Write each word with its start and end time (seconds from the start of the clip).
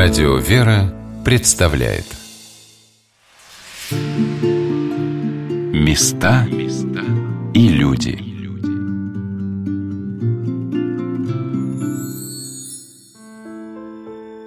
Радио 0.00 0.36
«Вера» 0.36 0.94
представляет 1.24 2.04
Места 5.72 6.46
и 7.52 7.68
люди 7.68 8.16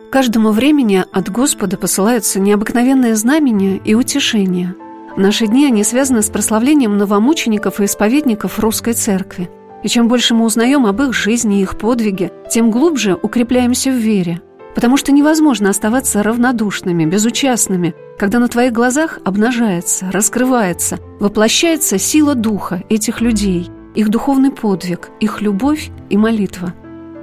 Каждому 0.10 0.52
времени 0.52 1.04
от 1.12 1.30
Господа 1.30 1.76
посылаются 1.76 2.40
необыкновенные 2.40 3.18
знамения 3.18 3.76
и 3.76 3.94
утешения. 3.94 4.74
В 5.18 5.20
наши 5.20 5.48
дни 5.48 5.66
они 5.66 5.84
связаны 5.84 6.22
с 6.22 6.30
прославлением 6.30 6.98
новомучеников 6.98 7.82
и 7.82 7.86
исповедников 7.86 8.58
русской 8.58 8.94
церкви. 8.94 9.50
И 9.84 9.90
чем 9.90 10.08
больше 10.08 10.34
мы 10.34 10.46
узнаем 10.46 10.86
об 10.86 11.02
их 11.02 11.14
жизни 11.14 11.60
и 11.60 11.64
их 11.64 11.78
подвиге, 11.78 12.32
тем 12.50 12.72
глубже 12.72 13.20
укрепляемся 13.22 13.92
в 13.92 13.96
вере– 13.96 14.42
Потому 14.76 14.98
что 14.98 15.12
невозможно 15.12 15.70
оставаться 15.70 16.24
равнодушными, 16.24 17.06
безучастными, 17.06 17.94
когда 18.18 18.40
на 18.40 18.48
твоих 18.48 18.72
глазах 18.72 19.20
обнажается, 19.26 20.10
раскрывается, 20.12 21.00
воплощается 21.20 21.98
сила 21.98 22.36
духа 22.36 22.84
этих 22.90 23.20
людей, 23.20 23.70
их 23.96 24.10
духовный 24.10 24.52
подвиг, 24.52 25.10
их 25.20 25.42
любовь 25.42 25.90
и 26.10 26.18
молитва. 26.18 26.74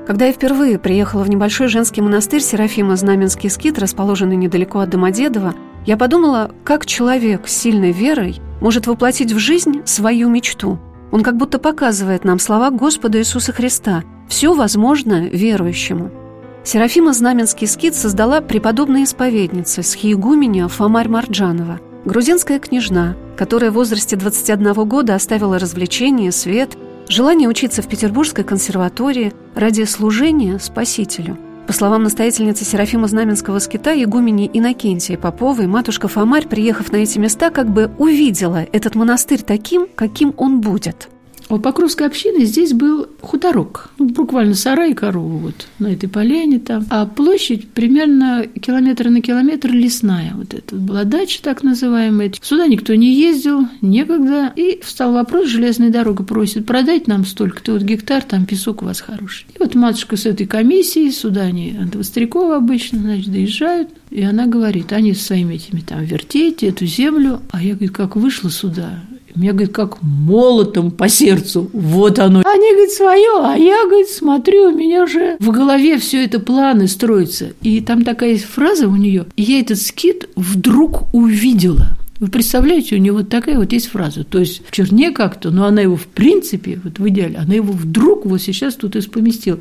Когда 0.06 0.26
я 0.26 0.32
впервые 0.32 0.78
приехала 0.78 1.22
в 1.22 1.30
небольшой 1.30 1.68
женский 1.68 2.00
монастырь 2.00 2.40
Серафима 2.40 2.96
Знаменский 2.96 3.50
скит, 3.50 3.78
расположенный 3.78 4.36
недалеко 4.36 4.80
от 4.80 4.90
Домодедова, 4.90 5.54
я 5.86 5.96
подумала, 5.96 6.50
как 6.64 6.86
человек 6.86 7.46
с 7.46 7.56
сильной 7.56 7.92
верой 7.92 8.40
может 8.60 8.86
воплотить 8.86 9.32
в 9.32 9.38
жизнь 9.38 9.82
свою 9.84 10.28
мечту. 10.28 10.78
Он 11.12 11.22
как 11.22 11.36
будто 11.36 11.58
показывает 11.58 12.24
нам 12.24 12.38
слова 12.38 12.70
Господа 12.70 13.18
Иисуса 13.18 13.52
Христа 13.52 14.02
«Все 14.28 14.54
возможно 14.54 15.28
верующему». 15.28 16.10
Серафима 16.68 17.14
Знаменский 17.14 17.66
скит 17.66 17.94
создала 17.94 18.42
преподобная 18.42 19.04
исповедница 19.04 19.82
схиегуменя 19.82 20.68
Фомарь 20.68 21.08
Марджанова, 21.08 21.80
грузинская 22.04 22.58
княжна, 22.58 23.16
которая 23.38 23.70
в 23.70 23.74
возрасте 23.74 24.16
21 24.16 24.74
года 24.86 25.14
оставила 25.14 25.58
развлечения, 25.58 26.30
свет, 26.30 26.76
желание 27.08 27.48
учиться 27.48 27.80
в 27.80 27.88
Петербургской 27.88 28.44
консерватории 28.44 29.32
ради 29.54 29.84
служения 29.84 30.58
Спасителю. 30.58 31.38
По 31.66 31.72
словам 31.72 32.02
настоятельницы 32.02 32.66
Серафима 32.66 33.08
Знаменского 33.08 33.60
скита, 33.60 33.94
игумени 33.94 34.50
Иннокентии 34.52 35.16
Поповой, 35.16 35.68
матушка 35.68 36.06
Фомарь, 36.06 36.48
приехав 36.48 36.92
на 36.92 36.96
эти 36.96 37.18
места, 37.18 37.48
как 37.48 37.70
бы 37.70 37.90
увидела 37.96 38.66
этот 38.72 38.94
монастырь 38.94 39.40
таким, 39.40 39.86
каким 39.94 40.34
он 40.36 40.60
будет– 40.60 41.08
у 41.48 41.58
Покровской 41.58 42.06
общины 42.06 42.44
здесь 42.44 42.72
был 42.72 43.06
хуторок, 43.20 43.90
ну, 43.98 44.06
буквально 44.06 44.54
сарай 44.54 44.92
и 44.92 44.94
корову 44.94 45.38
вот 45.38 45.66
на 45.78 45.88
этой 45.88 46.08
поляне 46.08 46.58
там, 46.58 46.84
а 46.90 47.06
площадь 47.06 47.68
примерно 47.68 48.46
километр 48.60 49.08
на 49.08 49.20
километр 49.20 49.70
лесная, 49.70 50.32
вот 50.34 50.54
это 50.54 50.76
была. 50.76 51.04
Дача 51.04 51.42
так 51.42 51.62
называемая. 51.62 52.32
Сюда 52.40 52.66
никто 52.66 52.94
не 52.94 53.14
ездил, 53.14 53.66
некогда, 53.80 54.52
и 54.54 54.80
встал 54.82 55.12
вопрос, 55.12 55.48
железная 55.48 55.90
дорога 55.90 56.24
просит 56.24 56.66
продать 56.66 57.06
нам 57.06 57.24
столько-то 57.24 57.72
вот 57.72 57.82
гектар, 57.82 58.22
там 58.22 58.46
песок 58.46 58.82
у 58.82 58.86
вас 58.86 59.00
хороший. 59.00 59.46
И 59.54 59.58
вот 59.58 59.74
матушка 59.74 60.16
с 60.16 60.26
этой 60.26 60.46
комиссией, 60.46 61.10
сюда 61.12 61.42
они, 61.42 61.76
от 61.80 61.94
Вострякова 61.94 62.56
обычно, 62.56 62.98
значит, 62.98 63.32
доезжают, 63.32 63.90
и 64.10 64.22
она 64.22 64.46
говорит, 64.46 64.92
они 64.92 65.14
своими 65.14 65.54
этими 65.54 65.80
там 65.80 66.04
вертеть 66.04 66.62
эту 66.62 66.86
землю, 66.86 67.40
а 67.50 67.62
я, 67.62 67.74
говорит, 67.74 67.92
как 67.92 68.16
вышла 68.16 68.50
сюда, 68.50 69.00
мне, 69.38 69.52
говорит, 69.52 69.72
как 69.72 70.02
молотом 70.02 70.90
по 70.90 71.08
сердцу. 71.08 71.70
Вот 71.72 72.18
оно. 72.18 72.42
Они, 72.44 72.72
говорит, 72.72 72.90
свое, 72.90 73.40
а 73.40 73.56
я, 73.56 73.86
говорит, 73.86 74.08
смотрю, 74.08 74.70
у 74.70 74.72
меня 74.72 75.06
же 75.06 75.36
в 75.38 75.50
голове 75.50 75.98
все 75.98 76.24
это 76.24 76.40
планы 76.40 76.88
строятся. 76.88 77.52
И 77.62 77.80
там 77.80 78.04
такая 78.04 78.30
есть 78.30 78.44
фраза 78.44 78.88
у 78.88 78.96
нее. 78.96 79.26
Я 79.36 79.60
этот 79.60 79.80
скит 79.80 80.28
вдруг 80.34 81.14
увидела. 81.14 81.96
Вы 82.18 82.26
представляете, 82.28 82.96
у 82.96 82.98
него 82.98 83.18
вот 83.18 83.28
такая 83.28 83.58
вот 83.58 83.72
есть 83.72 83.88
фраза. 83.88 84.24
То 84.24 84.40
есть 84.40 84.66
в 84.66 84.72
черне 84.72 85.12
как-то, 85.12 85.50
но 85.50 85.66
она 85.66 85.82
его 85.82 85.96
в 85.96 86.06
принципе, 86.06 86.80
вот 86.82 86.98
в 86.98 87.08
идеале, 87.08 87.36
она 87.36 87.54
его 87.54 87.72
вдруг 87.72 88.26
вот 88.26 88.42
сейчас 88.42 88.74
тут 88.74 88.96
и 88.96 89.08
поместила. 89.08 89.60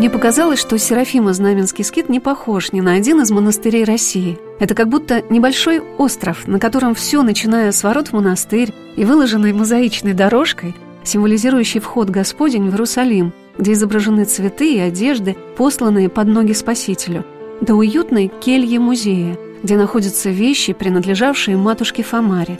Мне 0.00 0.08
показалось, 0.08 0.58
что 0.58 0.78
Серафима 0.78 1.34
Знаменский 1.34 1.84
скит 1.84 2.08
не 2.08 2.20
похож 2.20 2.72
ни 2.72 2.80
на 2.80 2.94
один 2.94 3.20
из 3.20 3.30
монастырей 3.30 3.84
России. 3.84 4.38
Это 4.58 4.74
как 4.74 4.88
будто 4.88 5.22
небольшой 5.28 5.80
остров, 5.98 6.48
на 6.48 6.58
котором 6.58 6.94
все, 6.94 7.22
начиная 7.22 7.70
с 7.70 7.82
ворот 7.82 8.08
в 8.08 8.14
монастырь 8.14 8.72
и 8.96 9.04
выложенной 9.04 9.52
мозаичной 9.52 10.14
дорожкой, 10.14 10.74
символизирующей 11.04 11.80
вход 11.80 12.08
Господень 12.08 12.70
в 12.70 12.72
Иерусалим, 12.72 13.34
где 13.58 13.72
изображены 13.72 14.24
цветы 14.24 14.72
и 14.72 14.78
одежды, 14.78 15.36
посланные 15.58 16.08
под 16.08 16.28
ноги 16.28 16.54
Спасителю, 16.54 17.26
до 17.60 17.74
уютной 17.74 18.32
кельи 18.40 18.78
музея, 18.78 19.36
где 19.62 19.76
находятся 19.76 20.30
вещи, 20.30 20.72
принадлежавшие 20.72 21.58
матушке 21.58 22.02
Фомаре. 22.02 22.58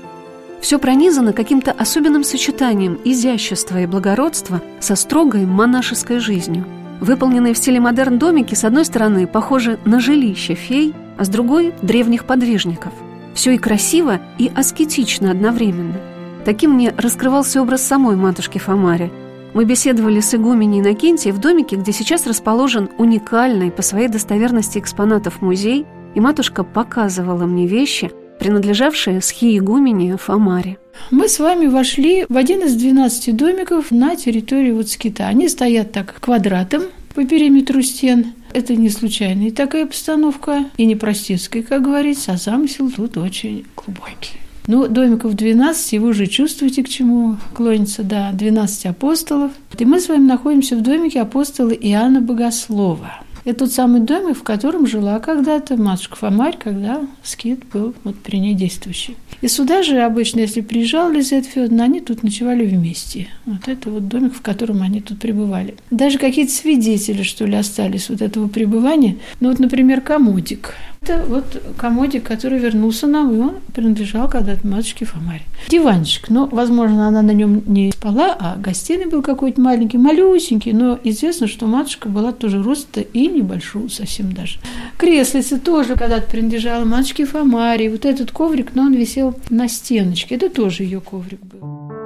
Все 0.60 0.78
пронизано 0.78 1.32
каким-то 1.32 1.72
особенным 1.72 2.22
сочетанием 2.22 2.98
изящества 3.02 3.80
и 3.80 3.86
благородства 3.86 4.60
со 4.78 4.94
строгой 4.94 5.46
монашеской 5.46 6.18
жизнью– 6.18 6.66
Выполненные 7.00 7.54
в 7.54 7.58
стиле 7.58 7.80
модерн 7.80 8.18
домики, 8.18 8.54
с 8.54 8.64
одной 8.64 8.84
стороны, 8.84 9.26
похожи 9.26 9.78
на 9.84 10.00
жилище 10.00 10.54
фей, 10.54 10.94
а 11.16 11.24
с 11.24 11.28
другой– 11.28 11.72
древних 11.82 12.26
подвижников. 12.26 12.92
Все 13.34 13.52
и 13.52 13.58
красиво, 13.58 14.20
и 14.38 14.50
аскетично 14.54 15.30
одновременно. 15.30 15.96
Таким 16.44 16.72
мне 16.72 16.94
раскрывался 16.96 17.62
образ 17.62 17.82
самой 17.82 18.16
матушки 18.16 18.58
Фомари. 18.58 19.10
Мы 19.54 19.64
беседовали 19.64 20.20
с 20.20 20.34
игуменей 20.34 20.80
Иннокентией 20.80 21.32
в 21.32 21.38
домике, 21.38 21.76
где 21.76 21.92
сейчас 21.92 22.26
расположен 22.26 22.90
уникальный 22.98 23.70
по 23.70 23.82
своей 23.82 24.08
достоверности 24.08 24.78
экспонатов 24.78 25.40
музей, 25.42 25.86
и 26.14 26.20
матушка 26.20 26.64
показывала 26.64 27.46
мне 27.46 27.66
вещи, 27.66 28.10
принадлежавшие 28.40 29.20
схиегумене 29.20 30.16
Фомаре. 30.16 30.78
Мы 31.10 31.28
с 31.28 31.38
вами 31.38 31.66
вошли 31.66 32.24
в 32.28 32.36
один 32.36 32.64
из 32.64 32.74
12 32.74 33.36
домиков 33.36 33.90
на 33.90 34.16
территории 34.16 34.72
вот 34.72 34.88
скита. 34.88 35.28
Они 35.28 35.48
стоят 35.48 35.92
так 35.92 36.18
квадратом 36.20 36.84
по 37.14 37.24
периметру 37.24 37.82
стен. 37.82 38.32
Это 38.52 38.74
не 38.74 38.88
случайная 38.88 39.52
такая 39.52 39.86
постановка 39.86 40.64
и 40.76 40.86
не 40.86 40.96
простецкая, 40.96 41.62
как 41.62 41.82
говорится, 41.82 42.32
а 42.32 42.36
замысел 42.36 42.90
тут 42.90 43.16
очень 43.18 43.66
глубокий. 43.76 44.40
Ну, 44.66 44.88
домиков 44.88 45.34
12, 45.34 45.92
и 45.94 45.98
вы 45.98 46.10
уже 46.10 46.26
чувствуете, 46.26 46.82
к 46.82 46.88
чему 46.88 47.36
клонится, 47.54 48.02
да, 48.02 48.30
12 48.32 48.86
апостолов. 48.86 49.52
И 49.78 49.84
мы 49.84 50.00
с 50.00 50.08
вами 50.08 50.26
находимся 50.26 50.76
в 50.76 50.82
домике 50.82 51.20
апостола 51.20 51.70
Иоанна 51.70 52.20
Богослова. 52.20 53.22
Это 53.44 53.60
тот 53.60 53.72
самый 53.72 54.00
домик, 54.00 54.36
в 54.36 54.42
котором 54.42 54.86
жила 54.86 55.18
когда-то 55.18 55.76
матушка 55.76 56.16
Фомарь, 56.16 56.56
когда 56.58 57.00
скит 57.22 57.64
был 57.72 57.94
вот 58.04 58.16
при 58.16 58.38
ней 58.38 58.54
действующий. 58.54 59.16
И 59.40 59.48
сюда 59.48 59.82
же 59.82 60.00
обычно, 60.00 60.40
если 60.40 60.60
приезжал 60.60 61.10
Лизет 61.10 61.46
Федоровна, 61.46 61.84
они 61.84 62.00
тут 62.00 62.22
ночевали 62.22 62.66
вместе. 62.66 63.28
Вот 63.46 63.68
это 63.68 63.90
вот 63.90 64.08
домик, 64.08 64.34
в 64.34 64.42
котором 64.42 64.82
они 64.82 65.00
тут 65.00 65.18
пребывали. 65.18 65.76
Даже 65.90 66.18
какие-то 66.18 66.52
свидетели, 66.52 67.22
что 67.22 67.46
ли, 67.46 67.56
остались 67.56 68.10
вот 68.10 68.20
этого 68.20 68.48
пребывания. 68.48 69.16
Ну 69.40 69.48
вот, 69.48 69.58
например, 69.58 70.02
комодик. 70.02 70.74
Это 71.02 71.24
вот 71.26 71.62
комодик, 71.78 72.24
который 72.24 72.58
вернулся 72.58 73.06
нам, 73.06 73.34
и 73.34 73.38
он 73.38 73.56
принадлежал 73.74 74.28
когда-то 74.28 74.66
матушке 74.66 75.06
Фомаре. 75.06 75.42
Диванчик, 75.68 76.28
но, 76.28 76.46
возможно, 76.46 77.08
она 77.08 77.22
на 77.22 77.30
нем 77.30 77.62
не 77.66 77.90
спала, 77.90 78.36
а 78.38 78.56
гостиный 78.56 79.06
был 79.06 79.22
какой-то 79.22 79.60
маленький, 79.60 79.96
малюсенький, 79.96 80.72
но 80.72 80.98
известно, 81.02 81.46
что 81.46 81.66
матушка 81.66 82.08
была 82.08 82.32
тоже 82.32 82.62
роста 82.62 83.00
и 83.00 83.28
небольшую 83.28 83.88
совсем 83.88 84.32
даже. 84.32 84.58
Креслица 84.98 85.58
тоже 85.58 85.96
когда-то 85.96 86.30
принадлежала 86.30 86.84
матушке 86.84 87.24
Фомаре. 87.24 87.90
Вот 87.90 88.04
этот 88.04 88.30
коврик, 88.30 88.74
но 88.74 88.82
он 88.82 88.92
висел 88.92 89.34
на 89.48 89.68
стеночке. 89.68 90.34
Это 90.34 90.50
тоже 90.50 90.82
ее 90.82 91.00
коврик 91.00 91.40
был. 91.40 91.99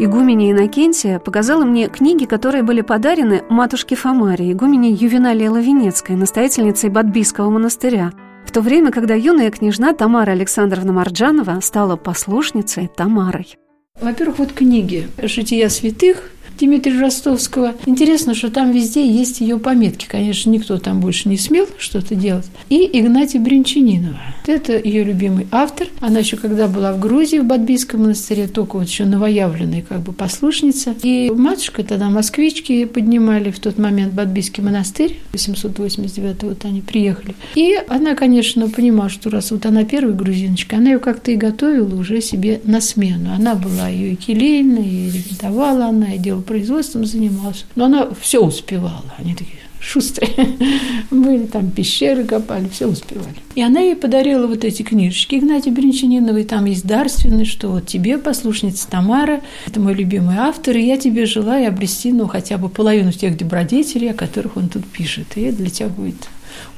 Игуменя 0.00 0.52
Иннокентия 0.52 1.18
показала 1.18 1.64
мне 1.64 1.88
книги, 1.88 2.24
которые 2.24 2.62
были 2.62 2.82
подарены 2.82 3.42
матушке 3.48 3.96
Фомаре, 3.96 4.52
игумене 4.52 4.90
Ювеналии 4.92 5.48
Лавенецкой, 5.48 6.14
настоятельницей 6.14 6.88
Бадбийского 6.88 7.50
монастыря, 7.50 8.12
в 8.46 8.52
то 8.52 8.60
время, 8.60 8.92
когда 8.92 9.14
юная 9.14 9.50
княжна 9.50 9.92
Тамара 9.94 10.30
Александровна 10.30 10.92
Марджанова 10.92 11.58
стала 11.60 11.96
послушницей 11.96 12.88
Тамарой. 12.94 13.56
Во-первых, 14.00 14.38
вот 14.38 14.52
книги 14.52 15.08
«Жития 15.20 15.68
святых», 15.68 16.30
Дмитрия 16.58 17.00
Ростовского. 17.00 17.74
Интересно, 17.86 18.34
что 18.34 18.50
там 18.50 18.72
везде 18.72 19.06
есть 19.06 19.40
ее 19.40 19.58
пометки. 19.58 20.06
Конечно, 20.06 20.50
никто 20.50 20.78
там 20.78 21.00
больше 21.00 21.28
не 21.28 21.36
смел 21.36 21.66
что-то 21.78 22.14
делать. 22.14 22.46
И 22.68 22.88
Игнатия 22.92 23.40
Бринчанинова. 23.40 24.18
Это 24.46 24.78
ее 24.78 25.04
любимый 25.04 25.46
автор. 25.50 25.88
Она 26.00 26.20
еще 26.20 26.36
когда 26.36 26.68
была 26.68 26.92
в 26.92 27.00
Грузии, 27.00 27.38
в 27.38 27.44
Бадбийском 27.44 28.02
монастыре, 28.02 28.48
только 28.48 28.76
вот 28.76 28.88
еще 28.88 29.04
новоявленная 29.04 29.82
как 29.82 30.00
бы 30.00 30.12
послушница. 30.12 30.94
И 31.02 31.30
матушка 31.30 31.84
тогда 31.84 32.08
москвички 32.08 32.84
поднимали 32.86 33.50
в 33.50 33.60
тот 33.60 33.78
момент 33.78 34.14
Бадбийский 34.14 34.62
монастырь. 34.62 35.18
889 35.32 36.42
вот 36.42 36.64
они 36.64 36.80
приехали. 36.80 37.34
И 37.54 37.78
она, 37.88 38.14
конечно, 38.14 38.68
понимала, 38.68 39.10
что 39.10 39.30
раз 39.30 39.50
вот 39.50 39.66
она 39.66 39.84
первая 39.84 40.14
грузиночка, 40.14 40.76
она 40.76 40.90
ее 40.90 40.98
как-то 40.98 41.30
и 41.30 41.36
готовила 41.36 41.94
уже 41.94 42.20
себе 42.20 42.60
на 42.64 42.80
смену. 42.80 43.32
Она 43.32 43.54
была 43.54 43.88
ее 43.88 44.12
и 44.12 44.16
келейна, 44.16 44.78
и 44.78 45.10
ревентовала 45.10 45.86
она, 45.86 46.14
и 46.14 46.18
делала 46.18 46.42
производством 46.48 47.04
занималась. 47.04 47.64
Но 47.76 47.84
она 47.84 48.08
все 48.20 48.40
успевала. 48.40 49.04
Они 49.18 49.34
такие, 49.34 49.58
шустрые. 49.80 50.56
Были 51.10 51.46
там 51.46 51.70
пещеры 51.70 52.24
копали, 52.24 52.68
все 52.68 52.86
успевали. 52.86 53.36
И 53.54 53.62
она 53.62 53.80
ей 53.80 53.94
подарила 53.94 54.46
вот 54.46 54.64
эти 54.64 54.82
книжечки 54.82 55.36
Игнатия 55.36 55.72
Бринчаниновой. 55.72 56.44
Там 56.44 56.64
есть 56.64 56.86
дарственный, 56.86 57.44
что 57.44 57.68
вот 57.68 57.86
тебе, 57.86 58.18
послушница 58.18 58.88
Тамара, 58.88 59.42
это 59.66 59.80
мой 59.80 59.94
любимый 59.94 60.36
автор, 60.38 60.76
и 60.76 60.86
я 60.86 60.96
тебе 60.96 61.26
желаю 61.26 61.68
обрести, 61.68 62.12
ну, 62.12 62.26
хотя 62.26 62.58
бы 62.58 62.68
половину 62.68 63.12
тех 63.12 63.36
добродетелей, 63.36 64.10
о 64.10 64.14
которых 64.14 64.56
он 64.56 64.68
тут 64.68 64.86
пишет. 64.86 65.26
И 65.36 65.50
для 65.52 65.70
тебя 65.70 65.88
будет 65.88 66.28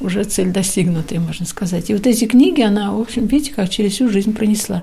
уже 0.00 0.24
цель 0.24 0.50
достигнутая, 0.50 1.20
можно 1.20 1.46
сказать. 1.46 1.90
И 1.90 1.94
вот 1.94 2.06
эти 2.06 2.26
книги 2.26 2.60
она, 2.60 2.92
в 2.92 3.00
общем, 3.00 3.26
видите, 3.26 3.54
как 3.54 3.70
через 3.70 3.92
всю 3.92 4.08
жизнь 4.08 4.34
пронесла. 4.34 4.82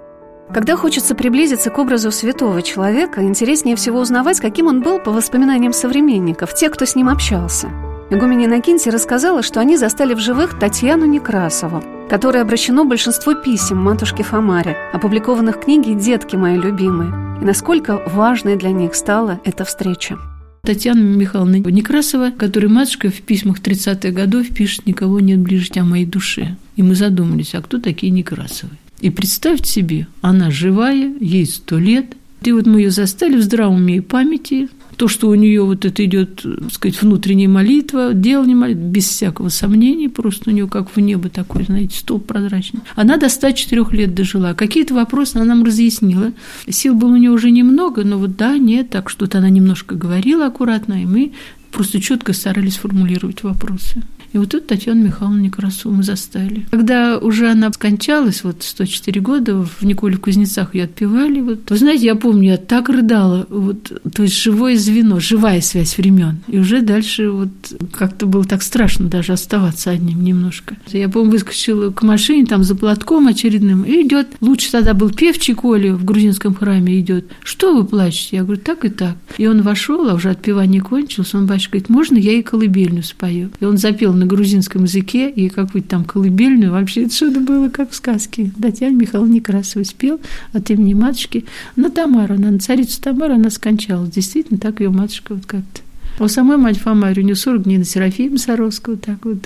Когда 0.53 0.77
хочется 0.77 1.13
приблизиться 1.13 1.69
к 1.69 1.77
образу 1.77 2.09
святого 2.11 2.61
человека, 2.61 3.21
интереснее 3.21 3.75
всего 3.75 3.99
узнавать, 3.99 4.39
каким 4.39 4.67
он 4.67 4.81
был 4.81 4.99
по 4.99 5.11
воспоминаниям 5.11 5.73
современников, 5.73 6.55
тех, 6.55 6.71
кто 6.71 6.85
с 6.85 6.95
ним 6.95 7.09
общался. 7.09 7.69
Игуменя 8.09 8.47
Накинти 8.47 8.87
рассказала, 8.87 9.43
что 9.43 9.59
они 9.59 9.75
застали 9.75 10.13
в 10.13 10.19
живых 10.19 10.57
Татьяну 10.57 11.05
Некрасову, 11.05 11.83
которой 12.09 12.41
обращено 12.41 12.85
большинство 12.85 13.33
писем 13.33 13.77
матушке 13.77 14.23
Фомаре, 14.23 14.77
опубликованных 14.93 15.57
в 15.57 15.59
книге 15.59 15.93
«Детки 15.93 16.37
мои 16.37 16.57
любимые», 16.57 17.11
и 17.41 17.45
насколько 17.45 18.01
важной 18.07 18.55
для 18.55 18.71
них 18.71 18.95
стала 18.95 19.41
эта 19.43 19.65
встреча. 19.65 20.17
Татьяна 20.63 20.99
Михайловна 20.99 21.57
Некрасова, 21.57 22.31
которой 22.31 22.67
матушка 22.67 23.09
в 23.09 23.21
письмах 23.21 23.59
30-х 23.59 24.11
годов 24.11 24.47
пишет 24.47 24.85
«Никого 24.85 25.19
нет 25.19 25.39
ближе 25.39 25.69
тебя 25.69 25.83
моей 25.83 26.05
душе». 26.05 26.55
И 26.77 26.83
мы 26.83 26.95
задумались, 26.95 27.53
а 27.55 27.61
кто 27.61 27.79
такие 27.79 28.11
Некрасовы? 28.11 28.71
И 28.99 29.09
представьте 29.09 29.71
себе, 29.71 30.07
она 30.21 30.49
живая, 30.51 31.13
ей 31.19 31.45
сто 31.45 31.77
лет, 31.77 32.15
и 32.43 32.51
вот 32.51 32.65
мы 32.65 32.81
ее 32.81 32.91
застали 32.91 33.35
в 33.35 33.41
здравом 33.41 33.75
уме 33.75 33.97
и 33.97 34.01
памяти, 34.01 34.69
то, 34.97 35.07
что 35.07 35.29
у 35.29 35.35
нее 35.35 35.63
вот 35.63 35.85
это 35.85 36.03
идет, 36.03 36.41
так 36.41 36.71
сказать, 36.71 37.01
внутренняя 37.01 37.47
молитва, 37.47 38.13
делание 38.13 38.55
молитвы, 38.55 38.83
без 38.83 39.07
всякого 39.07 39.49
сомнения, 39.49 40.09
просто 40.09 40.49
у 40.49 40.53
нее 40.53 40.67
как 40.67 40.95
в 40.95 40.99
небо 40.99 41.29
такой, 41.29 41.65
знаете, 41.65 41.99
столб 41.99 42.25
прозрачный. 42.25 42.81
Она 42.95 43.17
до 43.17 43.29
104 43.29 43.85
лет 43.91 44.15
дожила. 44.15 44.55
Какие-то 44.55 44.95
вопросы 44.95 45.35
она 45.35 45.45
нам 45.45 45.63
разъяснила. 45.63 46.31
Сил 46.67 46.95
было 46.95 47.13
у 47.13 47.17
нее 47.17 47.29
уже 47.29 47.51
немного, 47.51 48.03
но 48.03 48.17
вот 48.17 48.37
да, 48.37 48.57
нет, 48.57 48.89
так 48.89 49.11
что-то 49.11 49.37
она 49.37 49.49
немножко 49.49 49.93
говорила 49.93 50.47
аккуратно, 50.47 51.03
и 51.03 51.05
мы 51.05 51.33
просто 51.71 52.01
четко 52.01 52.33
старались 52.33 52.77
формулировать 52.77 53.43
вопросы. 53.43 54.01
И 54.33 54.37
вот 54.37 54.49
тут 54.49 54.67
Татьяну 54.67 55.05
Михайловну 55.05 55.39
Некрасову 55.39 55.95
мы 55.95 56.03
застали. 56.03 56.65
Когда 56.71 57.17
уже 57.17 57.49
она 57.49 57.71
скончалась, 57.71 58.43
вот 58.43 58.63
104 58.63 59.21
года, 59.21 59.55
в 59.55 59.83
Николе 59.83 60.17
Кузнецах 60.17 60.75
ее 60.75 60.85
отпевали. 60.85 61.41
Вот. 61.41 61.69
Вы 61.69 61.77
знаете, 61.77 62.05
я 62.05 62.15
помню, 62.15 62.51
я 62.51 62.57
так 62.57 62.89
рыдала. 62.89 63.45
Вот, 63.49 63.91
то 64.13 64.23
есть 64.23 64.39
живое 64.39 64.77
звено, 64.77 65.19
живая 65.19 65.61
связь 65.61 65.97
времен. 65.97 66.39
И 66.47 66.59
уже 66.59 66.81
дальше 66.81 67.29
вот 67.29 67.49
как-то 67.91 68.25
было 68.25 68.43
так 68.43 68.63
страшно 68.63 69.07
даже 69.07 69.33
оставаться 69.33 69.91
одним 69.91 70.23
немножко. 70.23 70.77
Я, 70.87 71.09
помню, 71.09 71.31
выскочила 71.31 71.91
к 71.91 72.01
машине 72.03 72.45
там 72.45 72.63
за 72.63 72.75
платком 72.75 73.27
очередным, 73.27 73.83
и 73.83 74.01
идет. 74.01 74.27
Лучше 74.41 74.71
тогда 74.71 74.93
был 74.93 75.09
певчий 75.09 75.53
Коля 75.53 75.93
в 75.93 76.03
грузинском 76.03 76.55
храме 76.55 76.99
идет. 76.99 77.25
Что 77.43 77.75
вы 77.75 77.85
плачете? 77.85 78.37
Я 78.37 78.43
говорю, 78.43 78.61
так 78.61 78.85
и 78.85 78.89
так. 78.89 79.15
И 79.37 79.47
он 79.47 79.61
вошел, 79.61 80.09
а 80.09 80.13
уже 80.13 80.29
отпевание 80.29 80.81
кончилось. 80.81 81.33
Он, 81.33 81.45
батюшка, 81.45 81.73
говорит, 81.73 81.89
можно 81.89 82.17
я 82.17 82.33
и 82.33 82.41
колыбельную 82.41 83.03
спою? 83.03 83.51
И 83.59 83.65
он 83.65 83.77
запел 83.77 84.13
на 84.17 84.25
грузинском 84.25 84.83
языке 84.83 85.29
и 85.29 85.49
какую-то 85.49 85.89
там 85.89 86.03
колыбельную. 86.03 86.71
Вообще 86.71 87.07
что-то 87.09 87.39
было 87.39 87.69
как 87.69 87.91
в 87.91 87.95
сказке. 87.95 88.51
Татьяна 88.61 88.95
Михайловна 88.95 89.33
Некрасова 89.33 89.83
спел 89.83 90.19
от 90.53 90.69
имени 90.69 90.93
матушки 90.93 91.45
на 91.75 91.89
Тамару. 91.89 92.35
Она 92.35 92.51
на 92.51 92.59
царицу 92.59 93.01
Тамару, 93.01 93.35
она 93.35 93.49
скончалась. 93.49 94.09
Действительно, 94.09 94.59
так 94.59 94.79
ее 94.79 94.89
матушка 94.89 95.33
вот 95.35 95.45
как-то. 95.45 95.81
А 96.19 96.23
у 96.23 96.27
самой 96.27 96.57
мать 96.57 96.79
Фомарь, 96.79 97.19
у 97.19 97.23
нее 97.23 97.35
40 97.35 97.63
дней 97.63 97.77
на 97.77 97.85
Серафима 97.85 98.37
Саровского, 98.37 98.97
так 98.97 99.23
вот. 99.23 99.37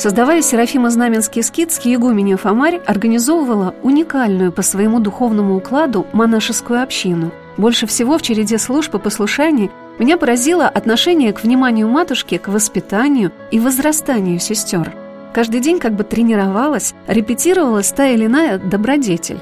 Создавая 0.00 0.40
Серафимо-Знаменский 0.40 1.42
скит, 1.42 1.72
Скиегуменя 1.72 2.38
Фомарь 2.38 2.80
организовывала 2.86 3.74
уникальную 3.82 4.50
по 4.50 4.62
своему 4.62 4.98
духовному 4.98 5.58
укладу 5.58 6.06
монашескую 6.14 6.82
общину. 6.82 7.32
Больше 7.58 7.86
всего 7.86 8.16
в 8.16 8.22
череде 8.22 8.56
служб 8.56 8.94
и 8.94 8.98
послушаний 8.98 9.70
меня 9.98 10.16
поразило 10.16 10.66
отношение 10.66 11.34
к 11.34 11.42
вниманию 11.42 11.86
матушки 11.86 12.38
к 12.38 12.48
воспитанию 12.48 13.30
и 13.50 13.60
возрастанию 13.60 14.40
сестер. 14.40 14.90
Каждый 15.34 15.60
день 15.60 15.78
как 15.78 15.92
бы 15.92 16.02
тренировалась, 16.02 16.94
репетировалась 17.06 17.92
та 17.92 18.06
или 18.06 18.24
иная 18.24 18.56
добродетель. 18.56 19.40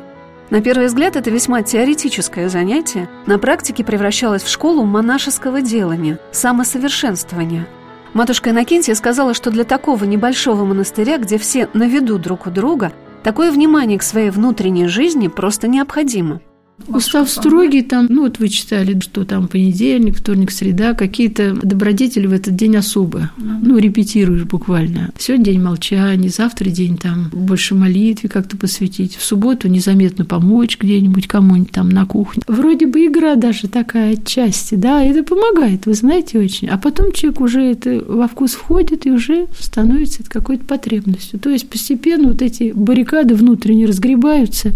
На 0.51 0.61
первый 0.61 0.89
взгляд 0.89 1.15
это 1.15 1.31
весьма 1.31 1.63
теоретическое 1.63 2.49
занятие, 2.49 3.09
на 3.27 3.39
практике 3.39 3.85
превращалось 3.85 4.43
в 4.43 4.51
школу 4.51 4.85
монашеского 4.85 5.63
делания, 5.63 6.19
самосовершенствования– 6.33 7.69
Матушка 8.15 8.51
Иннокентия 8.51 8.95
сказала, 8.95 9.35
что 9.35 9.51
для 9.51 9.65
такого 9.65 10.05
небольшого 10.05 10.65
монастыря, 10.65 11.19
где 11.19 11.39
все 11.39 11.69
на 11.75 11.85
виду 11.85 12.19
друг 12.19 12.47
у 12.47 12.51
друга, 12.51 12.93
такое 13.23 13.53
внимание 13.53 13.99
к 13.99 14.03
своей 14.03 14.31
внутренней 14.31 14.87
жизни 14.87 15.29
просто 15.29 15.69
необходимо. 15.69 16.41
Устав 16.87 17.29
строгий, 17.29 17.83
там, 17.83 18.07
ну 18.09 18.23
вот 18.23 18.39
вы 18.39 18.49
читали, 18.49 18.99
что 19.01 19.25
там 19.25 19.49
понедельник, 19.49 20.17
вторник, 20.17 20.51
среда, 20.51 20.95
какие-то 20.95 21.55
добродетели 21.63 22.27
в 22.27 22.33
этот 22.33 22.57
день 22.57 22.77
особо. 22.77 23.31
Ну, 23.37 23.77
репетируешь 23.79 24.45
буквально. 24.45 25.11
Сегодня 25.19 25.47
день 25.47 25.61
молчания, 25.61 26.29
завтра 26.31 26.71
день 26.71 26.97
там 26.97 27.29
больше 27.33 27.75
молитве 27.75 28.29
как-то 28.29 28.57
посвятить. 28.57 29.17
В 29.17 29.25
субботу 29.25 29.69
незаметно 29.69 30.25
помочь 30.25 30.79
где-нибудь 30.79 31.27
кому-нибудь 31.27 31.73
там 31.73 31.89
на 31.91 32.07
кухне. 32.07 32.43
Вроде 32.47 32.87
бы 32.87 33.05
игра 33.07 33.35
даже 33.35 33.69
такая 33.69 34.15
отчасти, 34.15 34.77
да, 34.77 35.03
это 35.03 35.23
помогает, 35.23 35.87
вы 35.87 35.95
знаете, 35.95 36.39
очень. 36.39 36.69
А 36.69 36.79
потом 36.79 37.13
человек 37.13 37.41
уже 37.41 37.63
это 37.63 38.03
во 38.07 38.29
вкус 38.29 38.53
входит 38.53 39.07
и 39.07 39.11
уже 39.11 39.49
становится 39.59 40.23
это 40.23 40.31
какой-то 40.31 40.65
потребностью. 40.65 41.39
То 41.39 41.51
есть 41.51 41.69
постепенно 41.69 42.29
вот 42.29 42.41
эти 42.41 42.73
баррикады 42.75 43.35
внутренне 43.35 43.87
разгребаются, 43.87 44.73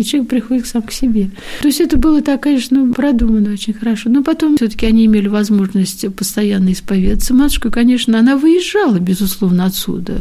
и 0.00 0.04
человек 0.04 0.30
приходит 0.30 0.66
сам 0.66 0.82
к 0.82 0.92
себе. 0.92 1.30
То 1.60 1.68
есть 1.68 1.80
это 1.80 1.98
было 1.98 2.22
так, 2.22 2.42
конечно, 2.42 2.92
продумано 2.92 3.52
очень 3.52 3.74
хорошо. 3.74 4.08
Но 4.10 4.22
потом 4.22 4.56
все 4.56 4.68
таки 4.68 4.86
они 4.86 5.06
имели 5.06 5.28
возможность 5.28 6.12
постоянно 6.14 6.72
исповедаться. 6.72 7.34
Матушка, 7.34 7.70
конечно, 7.70 8.18
она 8.18 8.36
выезжала, 8.36 8.98
безусловно, 8.98 9.66
отсюда. 9.66 10.20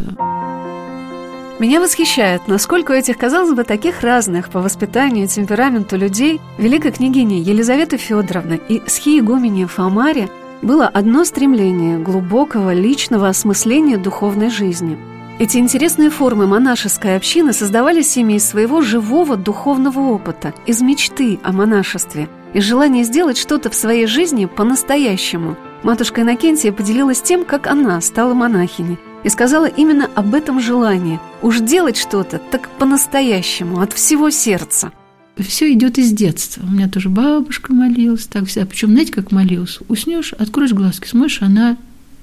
Меня 1.60 1.82
восхищает, 1.82 2.48
насколько 2.48 2.92
у 2.92 2.96
этих, 2.96 3.18
казалось 3.18 3.54
бы, 3.54 3.64
таких 3.64 4.02
разных 4.02 4.50
по 4.50 4.62
воспитанию 4.62 5.26
и 5.26 5.28
темпераменту 5.28 5.98
людей 5.98 6.40
великой 6.58 6.92
княгини 6.92 7.36
Елизаветы 7.36 7.98
Федоровны 7.98 8.62
и 8.70 8.82
схиегумене 8.88 9.68
Фомаре 9.68 10.30
было 10.62 10.88
одно 10.88 11.26
стремление 11.26 12.00
глубокого 12.00 12.74
личного 12.74 13.28
осмысления 13.28 13.98
духовной 13.98 14.50
жизни– 14.50 14.98
эти 15.39 15.58
интересные 15.58 16.10
формы 16.10 16.48
монашеской 16.48 17.15
общины 17.15 17.53
создавались 17.53 18.17
ими 18.17 18.34
из 18.34 18.43
своего 18.43 18.81
живого 18.81 19.38
духовного 19.38 20.00
опыта, 20.12 20.53
из 20.65 20.81
мечты 20.81 21.39
о 21.43 21.53
монашестве, 21.53 22.27
из 22.53 22.65
желания 22.65 23.05
сделать 23.05 23.38
что-то 23.38 23.69
в 23.69 23.75
своей 23.75 24.05
жизни 24.05 24.46
по-настоящему. 24.46 25.55
Матушка 25.81 26.24
Иннокентия 26.24 26.74
поделилась 26.74 27.22
тем, 27.22 27.46
как 27.46 27.67
она 27.67 28.01
стала 28.01 28.34
монахиней, 28.34 29.00
и 29.24 29.29
сказала 29.29 29.65
именно 29.65 30.10
об 30.13 30.36
этом 30.36 30.60
желании– 30.60 31.22
уж 31.41 31.60
делать 31.60 31.96
что-то 31.96 32.41
так 32.51 32.67
по-настоящему, 32.77 33.79
от 33.79 33.93
всего 33.93 34.29
сердца. 34.29 34.91
Все 35.38 35.72
идет 35.72 35.98
из 35.98 36.12
детства. 36.12 36.63
У 36.67 36.72
меня 36.72 36.89
тоже 36.89 37.08
бабушка 37.08 37.72
молилась, 37.72 38.25
так 38.25 38.46
вся. 38.46 38.65
Причем, 38.65 38.89
знаете, 38.89 39.13
как 39.13 39.31
молилась? 39.31 39.79
Уснешь, 39.88 40.34
откроешь 40.34 40.74
глазки, 40.74 41.08
смотришь, 41.08 41.41
она 41.41 41.77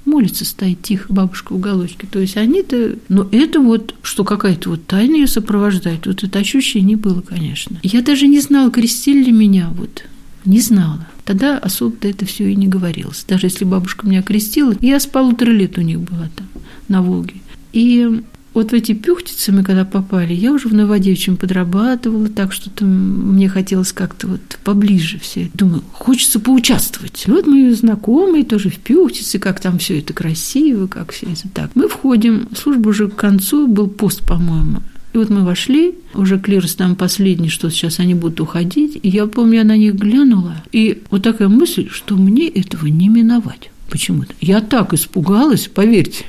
молится 0.07 0.45
стоит 0.45 0.83
тихо 0.83 1.13
бабушка 1.13 1.53
в 1.53 1.57
уголочке. 1.57 2.07
То 2.11 2.21
есть 2.21 2.37
они-то... 2.37 2.97
Но 3.09 3.29
это 3.31 3.61
вот, 3.61 3.95
что 4.03 4.25
какая-то 4.25 4.71
вот 4.71 4.87
тайна 4.87 5.17
ее 5.17 5.27
сопровождает, 5.27 6.07
вот 6.07 6.23
это 6.23 6.39
ощущение 6.39 6.97
было, 6.97 7.21
конечно. 7.21 7.79
Я 7.83 8.03
даже 8.03 8.27
не 8.27 8.41
знала, 8.41 8.71
крестили 8.71 9.25
ли 9.25 9.33
меня, 9.33 9.69
вот. 9.75 10.05
Не 10.45 10.61
знала. 10.61 11.07
Тогда 11.25 11.59
особо-то 11.59 12.07
это 12.07 12.25
все 12.25 12.49
и 12.49 12.55
не 12.55 12.69
говорилось. 12.69 13.25
Даже 13.27 13.49
если 13.49 13.65
бабушка 13.65 14.07
меня 14.07 14.23
крестила, 14.23 14.75
я 14.81 15.01
с 15.01 15.07
полутора 15.07 15.51
лет 15.51 15.77
у 15.77 15.81
них 15.81 16.01
была 16.01 16.31
там, 16.37 16.47
на 16.89 17.03
Волге. 17.03 17.35
И 17.73 18.23
Вот 18.57 18.71
в 18.71 18.73
эти 18.73 18.93
пюхтицы 18.93 19.53
мы 19.53 19.63
когда 19.63 19.85
попали, 19.85 20.33
я 20.33 20.51
уже 20.51 20.69
в 20.69 20.73
Новодевичьем 20.73 21.37
подрабатывала, 21.37 22.27
так 22.29 22.55
что 22.55 22.71
там 22.71 22.89
мне 23.35 23.51
хотелось 23.51 23.93
как-то 23.93 24.29
вот 24.29 24.41
поближе 24.65 25.19
все. 25.19 25.51
Думаю, 25.53 25.83
хочется 25.93 26.41
поучаствовать. 26.41 27.25
И 27.27 27.31
вот 27.31 27.47
мои 27.47 27.69
знакомые 27.73 28.45
тоже 28.45 28.71
в 28.71 28.79
пюхтице, 28.79 29.39
как 29.39 29.61
там 29.61 29.79
все 29.79 29.99
это 29.99 30.15
красиво, 30.15 30.87
как 30.87 31.13
все 31.13 31.27
это 31.27 31.51
так. 31.53 31.71
Мы 31.75 31.87
входим, 31.87 32.49
служба 32.57 32.89
уже 32.89 33.11
к 33.11 33.17
концу, 33.17 33.67
был 33.67 33.89
пост, 33.89 34.27
по-моему. 34.27 34.79
И 35.13 35.19
вот 35.19 35.29
мы 35.29 35.45
вошли, 35.45 35.95
уже 36.15 36.39
клирос 36.39 36.77
там 36.77 36.97
последний, 36.97 37.51
что 37.51 37.69
сейчас 37.69 38.01
они 38.01 38.15
будут 38.15 38.41
уходить. 38.41 38.99
И 39.03 39.11
я 39.11 39.27
помню, 39.27 39.57
я 39.57 39.65
на 39.65 39.77
них 39.77 39.97
глянула. 39.97 40.63
И 40.73 41.03
вот 41.11 41.25
такая 41.25 41.49
мысль, 41.49 41.91
что 41.91 42.17
мне 42.17 42.49
этого 42.49 42.87
не 42.87 43.11
миновать 43.11 43.71
почему-то. 43.89 44.35
Я 44.41 44.61
так 44.61 44.95
испугалась, 44.95 45.69
поверьте. 45.69 46.25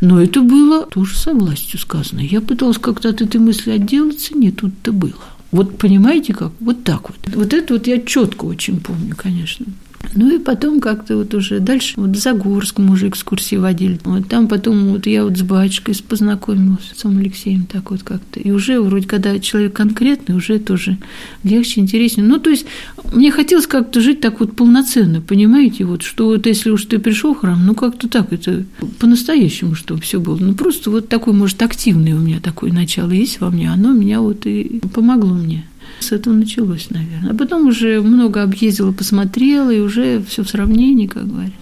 Но 0.00 0.20
это 0.20 0.42
было 0.42 0.86
тоже 0.86 1.16
со 1.16 1.32
властью 1.32 1.78
сказано. 1.78 2.20
Я 2.20 2.40
пыталась 2.40 2.78
как-то 2.78 3.08
от 3.08 3.22
этой 3.22 3.40
мысли 3.40 3.70
отделаться, 3.70 4.36
не 4.36 4.50
тут-то 4.50 4.92
было. 4.92 5.14
Вот 5.50 5.78
понимаете 5.78 6.34
как? 6.34 6.52
Вот 6.60 6.84
так 6.84 7.08
вот. 7.08 7.18
Вот 7.34 7.54
это 7.54 7.74
вот 7.74 7.86
я 7.86 8.00
четко 8.00 8.44
очень 8.44 8.80
помню, 8.80 9.14
конечно. 9.16 9.66
Ну 10.14 10.34
и 10.34 10.38
потом 10.38 10.80
как-то 10.80 11.16
вот 11.16 11.34
уже 11.34 11.60
дальше, 11.60 11.94
вот 11.96 12.10
в 12.10 12.16
Загорск 12.16 12.78
мы 12.78 12.92
уже 12.92 13.08
экскурсии 13.08 13.56
водили. 13.56 13.98
Вот 14.04 14.28
там 14.28 14.48
потом 14.48 14.88
вот 14.88 15.06
я 15.06 15.24
вот 15.24 15.36
с 15.36 15.42
батюшкой 15.42 15.94
познакомилась, 16.06 16.92
с 16.94 17.04
Алексеем 17.04 17.66
так 17.66 17.90
вот 17.90 18.02
как-то. 18.02 18.40
И 18.40 18.50
уже 18.50 18.80
вроде, 18.80 19.06
когда 19.06 19.38
человек 19.38 19.74
конкретный, 19.74 20.34
уже 20.36 20.58
тоже 20.58 20.98
легче, 21.42 21.80
интереснее. 21.80 22.26
Ну, 22.26 22.38
то 22.38 22.50
есть 22.50 22.66
мне 23.12 23.30
хотелось 23.30 23.66
как-то 23.66 24.00
жить 24.00 24.20
так 24.20 24.40
вот 24.40 24.56
полноценно, 24.56 25.20
понимаете, 25.20 25.84
вот, 25.84 26.02
что 26.02 26.26
вот 26.26 26.46
если 26.46 26.70
уж 26.70 26.84
ты 26.84 26.98
пришел 26.98 27.34
в 27.34 27.38
храм, 27.38 27.64
ну, 27.64 27.74
как-то 27.74 28.08
так, 28.08 28.32
это 28.32 28.64
по-настоящему, 28.98 29.74
чтобы 29.74 30.00
все 30.00 30.20
было. 30.20 30.36
Ну, 30.36 30.54
просто 30.54 30.90
вот 30.90 31.08
такой, 31.08 31.32
может, 31.32 31.62
активный 31.62 32.12
у 32.12 32.18
меня 32.18 32.40
такое 32.40 32.72
начало 32.72 33.10
есть 33.10 33.40
во 33.40 33.50
мне, 33.50 33.70
оно 33.70 33.92
меня 33.92 34.20
вот 34.20 34.46
и 34.46 34.80
помогло 34.92 35.34
мне. 35.34 35.64
С 36.00 36.12
этого 36.12 36.34
началось, 36.34 36.90
наверное. 36.90 37.32
А 37.32 37.34
потом 37.34 37.68
уже 37.68 38.00
много 38.00 38.42
объездила, 38.42 38.92
посмотрела, 38.92 39.70
и 39.70 39.80
уже 39.80 40.22
все 40.22 40.42
в 40.42 40.48
сравнении, 40.48 41.06
как 41.06 41.26
говорится. 41.26 41.58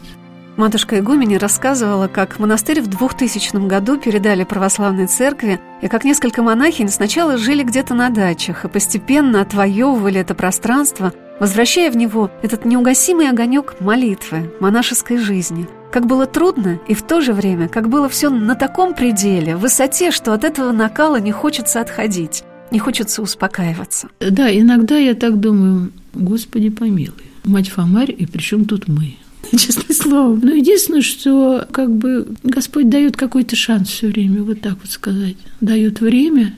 Матушка 0.56 0.98
Игумени 0.98 1.36
рассказывала, 1.36 2.08
как 2.08 2.38
монастырь 2.38 2.82
в 2.82 2.86
2000 2.86 3.66
году 3.66 3.96
передали 3.96 4.44
православной 4.44 5.06
церкви, 5.06 5.58
и 5.80 5.88
как 5.88 6.04
несколько 6.04 6.42
монахинь 6.42 6.90
сначала 6.90 7.38
жили 7.38 7.62
где-то 7.62 7.94
на 7.94 8.10
дачах 8.10 8.66
и 8.66 8.68
постепенно 8.68 9.40
отвоевывали 9.40 10.20
это 10.20 10.34
пространство, 10.34 11.14
возвращая 11.40 11.90
в 11.90 11.96
него 11.96 12.30
этот 12.42 12.66
неугасимый 12.66 13.30
огонек 13.30 13.80
молитвы, 13.80 14.52
монашеской 14.60 15.16
жизни. 15.16 15.66
Как 15.90 16.06
было 16.06 16.26
трудно, 16.26 16.78
и 16.86 16.92
в 16.92 17.02
то 17.02 17.22
же 17.22 17.32
время, 17.32 17.68
как 17.68 17.88
было 17.88 18.10
все 18.10 18.28
на 18.28 18.54
таком 18.54 18.94
пределе, 18.94 19.56
высоте, 19.56 20.10
что 20.10 20.34
от 20.34 20.44
этого 20.44 20.70
накала 20.70 21.16
не 21.16 21.32
хочется 21.32 21.80
отходить 21.80 22.44
не 22.72 22.78
хочется 22.78 23.22
успокаиваться. 23.22 24.08
Да, 24.18 24.50
иногда 24.50 24.96
я 24.96 25.14
так 25.14 25.38
думаю, 25.38 25.92
Господи 26.14 26.70
помилуй, 26.70 27.12
мать 27.44 27.68
Фомарь, 27.68 28.14
и 28.16 28.26
причем 28.26 28.64
тут 28.64 28.88
мы? 28.88 29.16
честное 29.58 29.94
слово. 29.94 30.38
Но 30.42 30.52
единственное, 30.52 31.02
что 31.02 31.66
как 31.70 31.94
бы 31.94 32.26
Господь 32.42 32.88
дает 32.88 33.16
какой-то 33.16 33.56
шанс 33.56 33.88
все 33.90 34.08
время, 34.08 34.42
вот 34.42 34.60
так 34.60 34.78
вот 34.80 34.90
сказать. 34.90 35.36
Дает 35.60 36.00
время, 36.00 36.54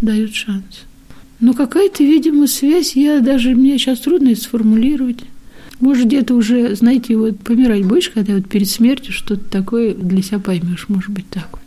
дает 0.00 0.34
шанс. 0.34 0.84
Но 1.40 1.52
какая-то, 1.52 2.02
видимо, 2.02 2.46
связь, 2.46 2.96
я 2.96 3.20
даже, 3.20 3.54
мне 3.54 3.78
сейчас 3.78 4.00
трудно 4.00 4.28
это 4.28 4.40
сформулировать. 4.40 5.18
Может, 5.80 6.06
где-то 6.06 6.34
уже, 6.34 6.74
знаете, 6.74 7.16
вот 7.16 7.38
помирать 7.40 7.84
будешь, 7.84 8.08
когда 8.08 8.34
вот 8.34 8.48
перед 8.48 8.70
смертью 8.70 9.12
что-то 9.12 9.44
такое 9.44 9.92
для 9.94 10.22
себя 10.22 10.38
поймешь, 10.38 10.88
может 10.88 11.10
быть, 11.10 11.28
так 11.28 11.48
вот. 11.52 11.60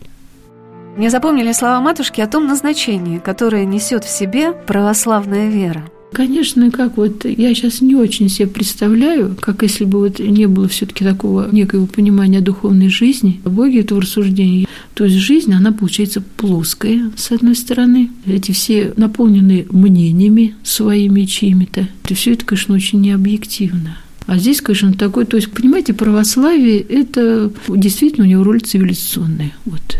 Мне 0.99 1.09
запомнили 1.09 1.53
слова 1.53 1.79
матушки 1.79 2.19
о 2.19 2.27
том 2.27 2.45
назначении, 2.45 3.19
которое 3.19 3.63
несет 3.63 4.03
в 4.03 4.09
себе 4.09 4.51
православная 4.51 5.49
вера. 5.49 5.89
Конечно, 6.11 6.69
как 6.71 6.97
вот 6.97 7.23
я 7.23 7.55
сейчас 7.55 7.79
не 7.79 7.95
очень 7.95 8.27
себе 8.27 8.49
представляю, 8.49 9.37
как 9.39 9.61
если 9.61 9.85
бы 9.85 9.99
вот 9.99 10.19
не 10.19 10.45
было 10.45 10.67
все-таки 10.67 11.05
такого 11.05 11.47
некого 11.53 11.85
понимания 11.85 12.41
духовной 12.41 12.89
жизни, 12.89 13.39
о 13.45 13.49
Боге 13.49 13.79
этого 13.79 14.01
рассуждения. 14.01 14.67
То 14.93 15.05
есть 15.05 15.15
жизнь, 15.15 15.53
она 15.53 15.71
получается 15.71 16.21
плоская, 16.35 17.09
с 17.15 17.31
одной 17.31 17.55
стороны. 17.55 18.09
Эти 18.25 18.51
все 18.51 18.91
наполнены 18.97 19.67
мнениями 19.69 20.55
своими 20.63 21.23
чьими-то. 21.23 21.87
И 22.09 22.13
все 22.13 22.33
это, 22.33 22.43
конечно, 22.43 22.75
очень 22.75 22.99
необъективно. 22.99 23.95
А 24.25 24.37
здесь, 24.37 24.59
конечно, 24.59 24.91
такой, 24.91 25.23
то 25.25 25.37
есть, 25.37 25.49
понимаете, 25.49 25.93
православие– 25.93 26.79
это 26.89 27.53
действительно 27.69 28.27
у 28.27 28.29
него 28.29 28.43
роль 28.43 28.59
цивилизационная. 28.59 29.53
Вот 29.63 29.98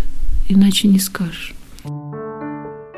иначе 0.49 0.87
не 0.89 0.99
скажешь. 0.99 1.53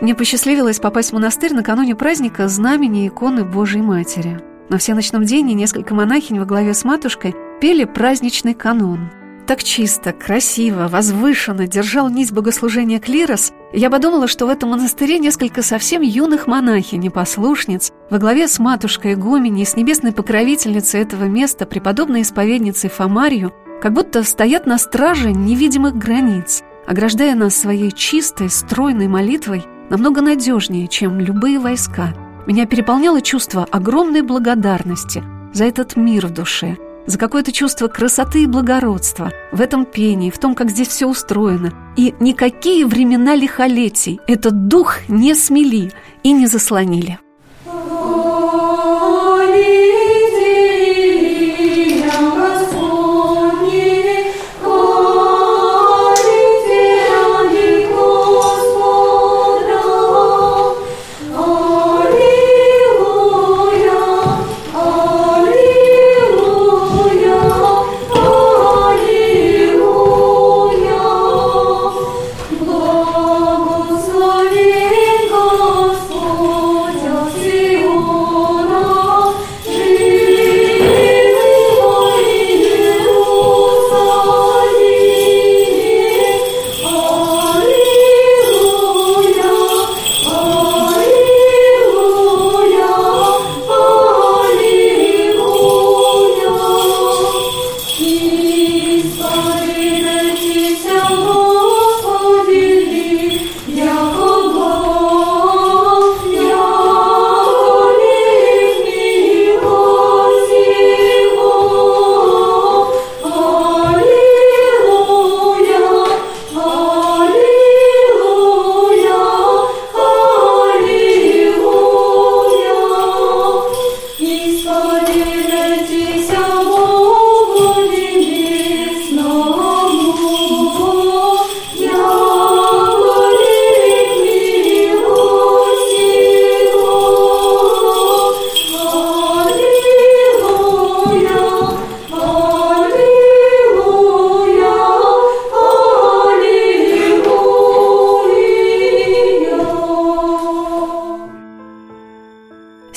Мне 0.02 0.16
посчастливилось 0.16 0.80
попасть 0.80 1.12
в 1.12 1.14
монастырь 1.14 1.54
накануне 1.54 1.96
праздника 1.96 2.48
знамени 2.48 3.08
иконы 3.08 3.46
Божьей 3.46 3.84
Матери. 3.84 4.40
На 4.70 4.80
всеночном 4.80 5.24
дне 5.24 5.42
несколько 5.42 5.94
монахинь 5.94 6.40
во 6.40 6.46
главе 6.46 6.74
с 6.74 6.84
матушкой 6.84 7.36
пели 7.60 7.84
праздничный 7.84 8.56
канон. 8.56 9.12
Так 9.46 9.64
чисто, 9.64 10.14
красиво, 10.14 10.88
возвышенно 10.88 11.68
держал 11.68 12.10
нить 12.10 12.32
богослужения 12.32 13.00
клирос, 13.00 13.52
я 13.74 13.90
подумала, 13.90 14.28
что 14.28 14.46
в 14.46 14.50
этом 14.50 14.70
монастыре 14.70 15.20
несколько 15.20 15.62
совсем 15.62 16.02
юных 16.02 16.48
монахинь 16.48 17.06
и 17.06 17.10
послушниц 17.10 17.92
во 18.10 18.18
главе 18.18 18.48
с 18.48 18.60
матушкой 18.60 19.14
Игумени, 19.14 19.66
с 19.66 19.76
небесной 19.76 20.14
покровительницей 20.14 21.02
этого 21.02 21.26
места, 21.26 21.66
преподобной 21.66 22.22
исповедницей 22.22 22.90
Фомарью, 22.90 23.52
как 23.82 23.94
будто 23.94 24.24
стоят 24.24 24.66
на 24.66 24.78
страже 24.78 25.32
невидимых 25.32 25.96
границ– 25.96 26.64
ограждая 26.88 27.36
нас 27.36 27.56
своей 27.56 27.92
чистой, 27.92 28.50
стройной 28.50 29.08
молитвой 29.08 29.66
намного 29.90 30.22
надежнее, 30.22 30.88
чем 30.88 31.20
любые 31.20 31.60
войска. 31.60 32.14
Меня 32.48 32.66
переполняло 32.66 33.22
чувство 33.22 33.68
огромной 33.72 34.22
благодарности 34.22 35.24
за 35.54 35.66
этот 35.66 35.96
мир 35.96 36.28
в 36.28 36.32
душе, 36.32 36.78
за 37.06 37.18
какое-то 37.18 37.52
чувство 37.52 37.88
красоты 37.88 38.44
и 38.44 38.48
благородства 38.48 39.32
в 39.52 39.62
этом 39.62 39.86
пении, 39.86 40.32
в 40.32 40.38
том, 40.38 40.56
как 40.56 40.70
здесь 40.70 40.88
все 40.88 41.08
устроено. 41.08 41.74
И 41.98 42.14
никакие 42.20 42.86
времена 42.86 43.36
лихолетий 43.36 44.20
этот 44.28 44.68
дух 44.68 44.98
не 45.08 45.36
смели 45.36 45.92
и 46.24 46.32
не 46.32 46.48
заслонили. 46.48 47.20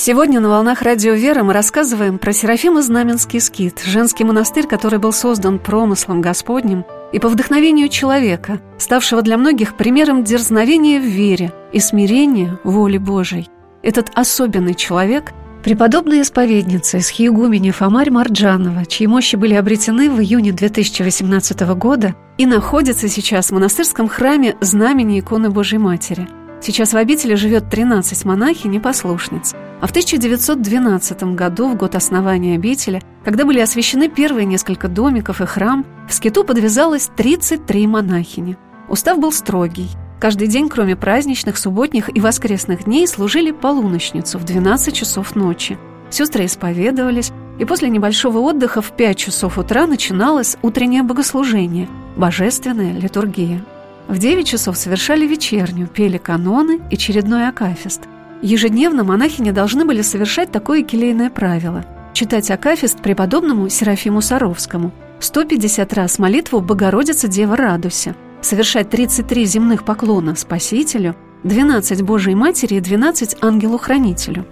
Сегодня 0.06 0.38
на 0.38 0.50
«Волнах 0.50 0.82
Радио 0.82 1.14
Вера» 1.14 1.44
мы 1.44 1.54
рассказываем 1.54 2.18
про 2.18 2.34
Серафима 2.34 2.82
Знаменский 2.82 3.40
скит, 3.40 3.80
женский 3.86 4.24
монастырь, 4.24 4.66
который 4.66 4.98
был 4.98 5.14
создан 5.14 5.58
промыслом 5.58 6.20
Господним 6.20 6.84
и 7.14 7.18
по 7.18 7.30
вдохновению 7.30 7.88
человека, 7.88 8.60
ставшего 8.76 9.22
для 9.22 9.38
многих 9.38 9.78
примером 9.78 10.22
дерзновения 10.22 11.00
в 11.00 11.04
вере 11.04 11.54
и 11.72 11.80
смирения 11.80 12.60
воле 12.64 12.98
Божией. 12.98 13.48
Этот 13.82 14.10
особенный 14.14 14.74
человек– 14.74 15.32
преподобная 15.64 16.20
исповедница 16.20 16.98
из 16.98 17.08
Хиегумени 17.08 17.70
Фомарь 17.70 18.10
Марджанова, 18.10 18.84
чьи 18.84 19.06
мощи 19.06 19.36
были 19.36 19.54
обретены 19.54 20.10
в 20.10 20.20
июне 20.20 20.52
2018 20.52 21.60
года 21.78 22.14
и 22.36 22.44
находится 22.44 23.08
сейчас 23.08 23.46
в 23.46 23.52
монастырском 23.52 24.10
храме 24.10 24.54
знамени 24.60 25.20
иконы 25.20 25.48
Божьей 25.48 25.78
Матери. 25.78 26.28
Сейчас 26.66 26.94
в 26.94 26.96
обители 26.96 27.34
живет 27.34 27.68
13 27.68 28.24
монахинь 28.24 28.74
и 28.74 28.80
послушниц. 28.80 29.54
А 29.82 29.86
в 29.86 29.90
1912 29.90 31.34
году, 31.34 31.68
в 31.68 31.76
год 31.76 31.94
основания 31.94 32.54
обители, 32.54 33.02
когда 33.22 33.44
были 33.44 33.60
освящены 33.60 34.08
первые 34.08 34.46
несколько 34.46 34.88
домиков 34.88 35.42
и 35.42 35.44
храм, 35.44 35.84
в 36.08 36.14
скиту 36.14 36.42
подвязалось 36.42 37.10
33 37.18 37.86
монахини. 37.86 38.56
Устав 38.88 39.18
был 39.18 39.30
строгий. 39.30 39.90
Каждый 40.18 40.48
день, 40.48 40.70
кроме 40.70 40.96
праздничных, 40.96 41.58
субботних 41.58 42.08
и 42.16 42.18
воскресных 42.18 42.84
дней, 42.84 43.06
служили 43.06 43.50
полуночницу 43.50 44.38
в 44.38 44.44
12 44.44 44.94
часов 44.94 45.36
ночи. 45.36 45.76
Сестры 46.08 46.46
исповедовались, 46.46 47.30
и 47.58 47.66
после 47.66 47.90
небольшого 47.90 48.38
отдыха 48.38 48.80
в 48.80 48.90
5 48.92 49.18
часов 49.18 49.58
утра 49.58 49.86
начиналось 49.86 50.56
утреннее 50.62 51.02
богослужение, 51.02 51.90
божественная 52.16 52.98
литургия. 52.98 53.62
В 54.08 54.18
9 54.18 54.46
часов 54.46 54.76
совершали 54.76 55.26
вечернюю, 55.26 55.88
пели 55.88 56.18
каноны 56.18 56.80
и 56.90 56.96
чередной 56.96 57.48
акафист. 57.48 58.02
Ежедневно 58.42 59.02
монахини 59.02 59.50
должны 59.50 59.84
были 59.86 60.02
совершать 60.02 60.52
такое 60.52 60.82
келейное 60.82 61.30
правило– 61.30 61.84
читать 62.12 62.50
акафист 62.50 63.00
преподобному 63.00 63.68
Серафиму 63.70 64.20
Саровскому, 64.20 64.92
150 65.20 65.92
раз 65.94 66.18
молитву 66.18 66.60
«Богородица 66.60 67.28
Дева 67.28 67.56
Радуся», 67.56 68.14
совершать 68.42 68.90
33 68.90 69.46
земных 69.46 69.84
поклона 69.84 70.36
Спасителю, 70.36 71.16
12 71.44 72.02
Божией 72.02 72.36
Матери 72.36 72.74
и 72.74 72.80
12 72.80 73.38
Ангелу-Хранителю. 73.42 74.44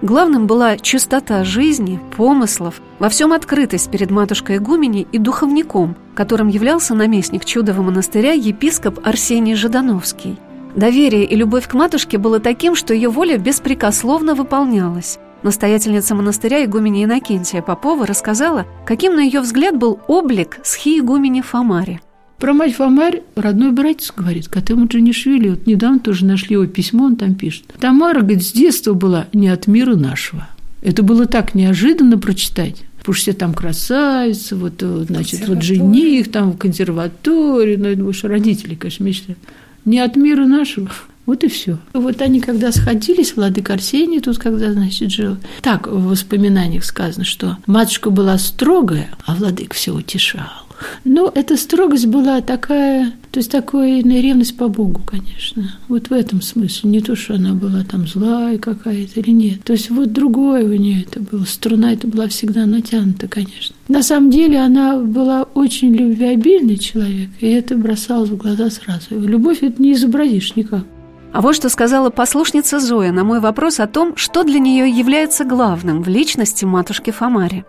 Главным 0.00 0.46
была 0.46 0.76
чистота 0.76 1.42
жизни, 1.42 1.98
помыслов, 2.16 2.80
во 3.00 3.08
всем 3.08 3.32
открытость 3.32 3.90
перед 3.90 4.12
матушкой 4.12 4.58
Игуменей 4.58 5.08
и 5.10 5.18
духовником, 5.18 5.96
которым 6.14 6.46
являлся 6.46 6.94
наместник 6.94 7.44
чудового 7.44 7.82
монастыря 7.82 8.32
епископ 8.32 9.00
Арсений 9.04 9.56
Жидановский. 9.56 10.38
Доверие 10.76 11.24
и 11.24 11.34
любовь 11.34 11.66
к 11.66 11.74
матушке 11.74 12.16
было 12.16 12.38
таким, 12.38 12.76
что 12.76 12.94
ее 12.94 13.08
воля 13.08 13.38
беспрекословно 13.38 14.36
выполнялась. 14.36 15.18
Настоятельница 15.42 16.14
монастыря 16.14 16.64
игумени 16.64 17.04
Иннокентия 17.04 17.60
Попова 17.60 18.06
рассказала, 18.06 18.66
каким 18.86 19.16
на 19.16 19.20
ее 19.20 19.40
взгляд 19.40 19.76
был 19.76 19.98
облик 20.06 20.58
схи 20.62 21.00
игумени 21.00 21.40
Фомари– 21.40 22.00
про 22.38 22.52
мать 22.52 22.74
Фомарь 22.74 23.22
родной 23.34 23.72
братец 23.72 24.12
говорит, 24.16 24.48
Катему 24.48 24.86
Джанишвили, 24.86 25.50
вот 25.50 25.66
недавно 25.66 25.98
тоже 25.98 26.24
нашли 26.24 26.54
его 26.54 26.66
письмо, 26.66 27.06
он 27.06 27.16
там 27.16 27.34
пишет. 27.34 27.64
Тамара, 27.80 28.20
говорит, 28.20 28.44
с 28.44 28.52
детства 28.52 28.94
была 28.94 29.26
не 29.32 29.48
от 29.48 29.66
мира 29.66 29.96
нашего. 29.96 30.48
Это 30.80 31.02
было 31.02 31.26
так 31.26 31.54
неожиданно 31.54 32.18
прочитать. 32.18 32.84
Потому 32.98 33.14
что 33.14 33.22
все 33.22 33.32
там 33.32 33.54
красавицы, 33.54 34.54
вот, 34.54 34.74
э, 34.80 35.04
значит, 35.08 35.48
вот 35.48 35.62
жених 35.62 36.30
там 36.30 36.52
в 36.52 36.58
консерватории, 36.58 37.76
ну, 37.76 37.88
это 37.88 38.02
больше 38.02 38.28
родители, 38.28 38.74
конечно, 38.74 39.04
мечтают. 39.04 39.38
Не 39.84 40.00
от 40.00 40.16
мира 40.16 40.46
нашего. 40.46 40.90
Вот 41.26 41.44
и 41.44 41.48
все. 41.48 41.78
Вот 41.92 42.22
они, 42.22 42.40
когда 42.40 42.72
сходились, 42.72 43.34
Владыка 43.34 43.74
Арсений 43.74 44.20
тут, 44.20 44.38
когда, 44.38 44.72
значит, 44.72 45.10
жил, 45.10 45.36
так 45.62 45.86
в 45.86 46.08
воспоминаниях 46.08 46.84
сказано, 46.84 47.24
что 47.24 47.58
матушка 47.66 48.10
была 48.10 48.38
строгая, 48.38 49.10
а 49.26 49.34
Владык 49.34 49.74
все 49.74 49.94
утешал. 49.94 50.67
Но 51.04 51.30
эта 51.34 51.56
строгость 51.56 52.06
была 52.06 52.40
такая, 52.40 53.12
то 53.30 53.38
есть 53.38 53.50
такая 53.50 54.02
ревность 54.02 54.56
по 54.56 54.68
Богу, 54.68 55.00
конечно. 55.04 55.74
Вот 55.88 56.10
в 56.10 56.12
этом 56.12 56.42
смысле. 56.42 56.90
Не 56.90 57.00
то, 57.00 57.16
что 57.16 57.34
она 57.34 57.54
была 57.54 57.84
там 57.84 58.06
злая 58.06 58.58
какая-то 58.58 59.20
или 59.20 59.30
нет. 59.30 59.64
То 59.64 59.72
есть 59.72 59.90
вот 59.90 60.12
другое 60.12 60.64
у 60.64 60.74
нее 60.74 61.02
это 61.02 61.20
было. 61.20 61.44
Струна 61.44 61.92
это 61.92 62.06
была 62.06 62.28
всегда 62.28 62.66
натянута, 62.66 63.28
конечно. 63.28 63.74
На 63.88 64.02
самом 64.02 64.30
деле 64.30 64.58
она 64.58 64.98
была 64.98 65.44
очень 65.54 65.94
любвеобильный 65.94 66.78
человек, 66.78 67.30
и 67.40 67.46
это 67.46 67.76
бросалось 67.76 68.30
в 68.30 68.36
глаза 68.36 68.70
сразу. 68.70 69.06
Любовь 69.10 69.62
это 69.62 69.80
не 69.82 69.92
изобразишь 69.92 70.56
никак. 70.56 70.84
А 71.32 71.40
вот 71.40 71.54
что 71.54 71.68
сказала 71.68 72.10
послушница 72.10 72.80
Зоя 72.80 73.12
на 73.12 73.22
мой 73.22 73.40
вопрос 73.40 73.80
о 73.80 73.86
том, 73.86 74.16
что 74.16 74.44
для 74.44 74.58
нее 74.58 74.88
является 74.88 75.44
главным 75.44 76.02
в 76.02 76.08
личности 76.08 76.64
матушки 76.64 77.10
Фомари. 77.10 77.64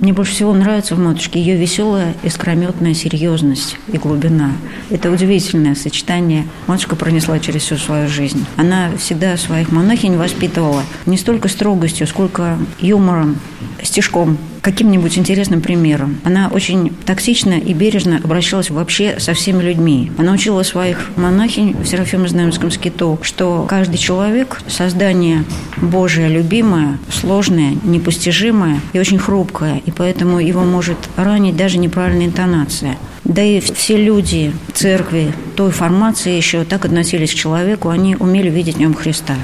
Мне 0.00 0.14
больше 0.14 0.32
всего 0.32 0.54
нравится 0.54 0.94
в 0.94 0.98
матушке 0.98 1.38
ее 1.38 1.56
веселая, 1.56 2.14
искрометная 2.22 2.94
серьезность 2.94 3.76
и 3.92 3.98
глубина. 3.98 4.52
Это 4.88 5.10
удивительное 5.10 5.74
сочетание. 5.74 6.46
Матушка 6.66 6.96
пронесла 6.96 7.38
через 7.38 7.62
всю 7.62 7.76
свою 7.76 8.08
жизнь. 8.08 8.46
Она 8.56 8.92
всегда 8.96 9.36
своих 9.36 9.70
монахинь 9.70 10.16
воспитывала 10.16 10.84
не 11.04 11.18
столько 11.18 11.48
строгостью, 11.48 12.06
сколько 12.06 12.56
юмором, 12.78 13.36
стишком, 13.82 14.38
каким-нибудь 14.60 15.18
интересным 15.18 15.60
примером. 15.60 16.18
Она 16.24 16.48
очень 16.48 16.92
токсично 17.06 17.54
и 17.54 17.72
бережно 17.72 18.20
обращалась 18.22 18.70
вообще 18.70 19.18
со 19.18 19.34
всеми 19.34 19.62
людьми. 19.62 20.10
Она 20.18 20.32
учила 20.32 20.62
своих 20.62 21.10
монахинь 21.16 21.74
в 21.74 21.84
Серафимо-Знаменском 21.84 22.70
скиту, 22.70 23.18
что 23.22 23.66
каждый 23.68 23.98
человек– 23.98 24.60
создание 24.68 25.44
Божие 25.76 26.28
любимое, 26.28 26.98
сложное, 27.10 27.76
непостижимое 27.84 28.80
и 28.92 28.98
очень 28.98 29.18
хрупкое, 29.18 29.82
и 29.84 29.90
поэтому 29.90 30.40
его 30.40 30.62
может 30.62 30.98
ранить 31.16 31.56
даже 31.56 31.78
неправильная 31.78 32.26
интонация. 32.26 32.96
Да 33.24 33.42
и 33.42 33.60
все 33.60 33.96
люди 33.96 34.52
церкви 34.72 35.32
той 35.56 35.70
формации 35.70 36.36
еще 36.36 36.64
так 36.64 36.84
относились 36.84 37.32
к 37.32 37.36
человеку, 37.36 37.90
они 37.90 38.16
умели 38.16 38.50
видеть 38.50 38.76
в 38.76 38.80
нем 38.80 38.94
Христа. 38.94 39.34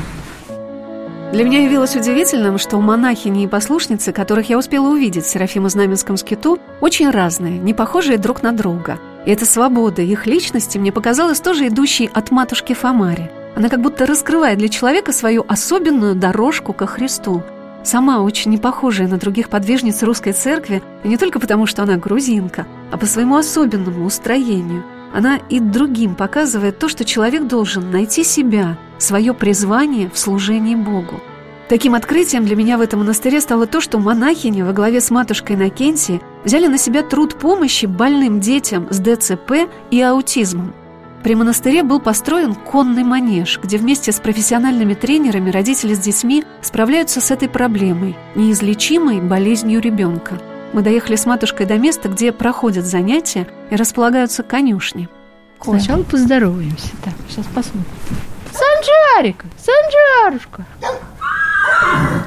Для 1.33 1.45
меня 1.45 1.65
явилось 1.65 1.97
удивительным, 1.97 2.57
что 2.57 2.81
монахини 2.81 3.45
и 3.45 3.49
послушницы, 3.49 4.13
которых 4.13 4.49
я 4.49 4.57
успела 4.57 4.89
увидеть 4.89 5.25
в 5.25 5.29
Серафимо-Знаменском 5.29 6.17
скиту, 6.17 6.59
очень 6.81 7.11
разные, 7.11 7.59
не 7.59 7.75
похожие 7.75 8.17
друг 8.17 8.43
на 8.43 8.53
друга. 8.53 8.99
И 9.27 9.33
эта 9.33 9.45
свобода 9.45 10.03
их 10.03 10.27
личности 10.27 10.79
мне 10.79 10.93
показалась 10.93 11.41
тоже 11.41 11.67
идущей 11.67 12.09
от 12.15 12.31
матушки 12.31 12.75
Фомари. 12.75 13.31
Она 13.57 13.69
как 13.69 13.83
будто 13.83 14.07
раскрывает 14.07 14.59
для 14.59 14.69
человека 14.69 15.13
свою 15.13 15.45
особенную 15.49 16.15
дорожку 16.15 16.73
ко 16.73 16.87
Христу. 16.87 17.43
Сама 17.83 18.21
очень 18.21 18.53
не 18.53 18.59
похожая 18.59 19.09
на 19.09 19.19
других 19.19 19.49
подвижниц 19.49 20.03
русской 20.05 20.33
церкви, 20.33 20.83
и 21.03 21.09
не 21.09 21.17
только 21.17 21.41
потому, 21.41 21.67
что 21.67 21.83
она 21.83 21.97
грузинка, 21.97 22.67
а 22.93 22.99
по 22.99 23.07
своему 23.07 23.37
особенному 23.37 24.05
устроению. 24.05 24.85
Она 25.13 25.37
и 25.37 25.61
другим 25.61 26.15
показывает 26.15 26.79
то, 26.79 26.89
что 26.89 27.05
человек 27.05 27.47
должен 27.47 27.91
найти 27.91 28.25
себя– 28.25 28.79
свое 28.99 29.35
призвание 29.35 30.11
в 30.11 30.19
служении 30.19 30.75
Богу. 30.75 31.21
Таким 31.69 31.95
открытием 31.95 32.45
для 32.45 32.55
меня 32.55 32.79
в 32.79 32.81
этом 32.81 33.01
монастыре 33.01 33.41
стало 33.41 33.67
то, 33.67 33.81
что 33.81 33.99
монахини 33.99 34.63
во 34.63 34.73
главе 34.73 35.01
с 35.01 35.11
матушкой 35.11 35.57
Накенсией 35.57 36.23
взяли 36.45 36.69
на 36.69 36.79
себя 36.79 37.03
труд 37.03 37.35
помощи 37.35 37.87
больным 37.87 38.41
детям 38.41 38.87
с 38.91 39.01
ДЦП 39.01 39.69
и 39.91 40.01
аутизмом. 40.01 40.73
При 41.25 41.35
монастыре 41.35 41.83
был 41.83 41.99
построен 41.99 42.55
конный 42.55 43.03
манеж, 43.03 43.59
где 43.61 43.79
вместе 43.79 44.13
с 44.13 44.21
профессиональными 44.21 44.95
тренерами 44.95 45.51
родители 45.51 45.95
с 45.95 45.99
детьми 45.99 46.45
справляются 46.63 47.21
с 47.21 47.33
этой 47.33 47.49
проблемой, 47.49 48.17
неизлечимой 48.37 49.21
болезнью 49.21 49.81
ребенка. 49.81 50.39
Мы 50.77 50.83
доехали 50.83 51.17
с 51.17 51.25
матушкой 51.25 51.65
до 51.65 51.79
места, 51.79 52.11
где 52.11 52.33
проходят 52.33 52.85
занятия 52.85 53.49
и 53.71 53.77
располагаются 53.77 54.43
конюшни. 54.43 55.09
Сначала 55.63 56.03
поздороваемся. 56.03 56.91
Так, 57.03 57.15
сейчас 57.31 57.47
посмотрим. 57.47 57.87
Санжарик, 58.53 59.43
Санжарушка. 59.57 60.67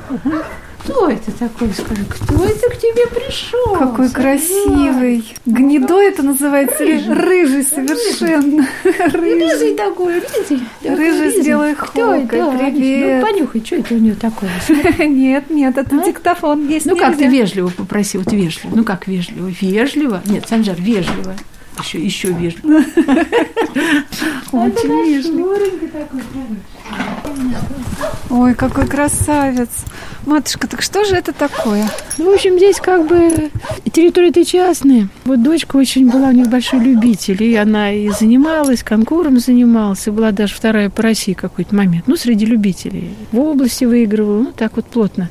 Кто 0.79 1.09
это 1.09 1.31
такой, 1.31 1.69
скажи, 1.73 2.03
кто 2.09 2.43
это 2.45 2.69
к 2.69 2.77
тебе 2.77 3.05
пришел? 3.07 3.75
Какой 3.77 4.07
Скажи. 4.09 4.27
красивый. 4.39 5.23
Гнедой 5.45 6.07
это 6.07 6.23
называется, 6.23 6.79
рыжий, 6.85 7.13
рыжий 7.13 7.63
совершенно. 7.63 8.65
Рыжий, 8.83 9.49
рыжий 9.51 9.75
такой, 9.75 10.13
рыжий. 10.19 10.61
такой 10.81 10.95
Рыжий 10.97 11.41
с 11.41 11.45
белой 11.45 11.75
Кто 11.75 12.15
это? 12.15 12.37
холкой, 12.39 12.57
Да, 12.57 12.71
привет. 12.71 13.21
Ну, 13.21 13.27
понюхай, 13.27 13.63
что 13.65 13.75
это 13.75 13.93
у 13.95 13.97
нее 13.97 14.15
такое? 14.15 14.49
Нет, 15.07 15.49
нет, 15.49 15.77
это 15.77 15.95
А? 15.99 16.03
диктофон 16.05 16.67
есть. 16.67 16.85
Ну, 16.85 16.95
как 16.97 17.17
ты 17.17 17.25
нельзя. 17.25 17.37
вежливо 17.41 17.69
попроси, 17.69 18.17
вот 18.17 18.31
вежливо. 18.31 18.75
Ну, 18.75 18.83
как 18.83 19.07
вежливо? 19.07 19.51
Вежливо? 19.61 20.21
Нет, 20.25 20.47
Санжар, 20.47 20.75
вежливо. 20.79 21.35
Еще, 21.81 21.99
еще 21.99 22.27
вежливо. 22.29 22.79
Очень 24.51 25.05
вежливый. 25.05 25.59
Ой, 28.29 28.53
какой 28.53 28.87
красавец. 28.87 29.69
Матушка, 30.25 30.67
так 30.67 30.81
что 30.81 31.03
же 31.05 31.15
это 31.15 31.33
такое? 31.33 31.89
Ну, 32.17 32.31
в 32.31 32.35
общем, 32.35 32.57
здесь 32.57 32.77
как 32.77 33.07
бы 33.07 33.49
территория-то 33.91 34.45
частная. 34.45 35.07
Вот 35.25 35.41
дочка 35.41 35.77
очень 35.77 36.09
была 36.09 36.27
у 36.27 36.31
них 36.31 36.47
большой 36.47 36.79
любитель, 36.79 37.41
и 37.41 37.55
она 37.55 37.91
и 37.91 38.09
занималась, 38.09 38.83
конкуром 38.83 39.39
занималась, 39.39 40.07
и 40.07 40.11
была 40.11 40.31
даже 40.31 40.53
вторая 40.53 40.89
по 40.89 41.01
России 41.01 41.33
какой-то 41.33 41.73
момент. 41.73 42.05
Ну, 42.07 42.15
среди 42.15 42.45
любителей. 42.45 43.09
В 43.31 43.39
области 43.39 43.85
выигрывала, 43.85 44.43
ну, 44.43 44.51
так 44.55 44.75
вот 44.75 44.85
плотно. 44.85 45.29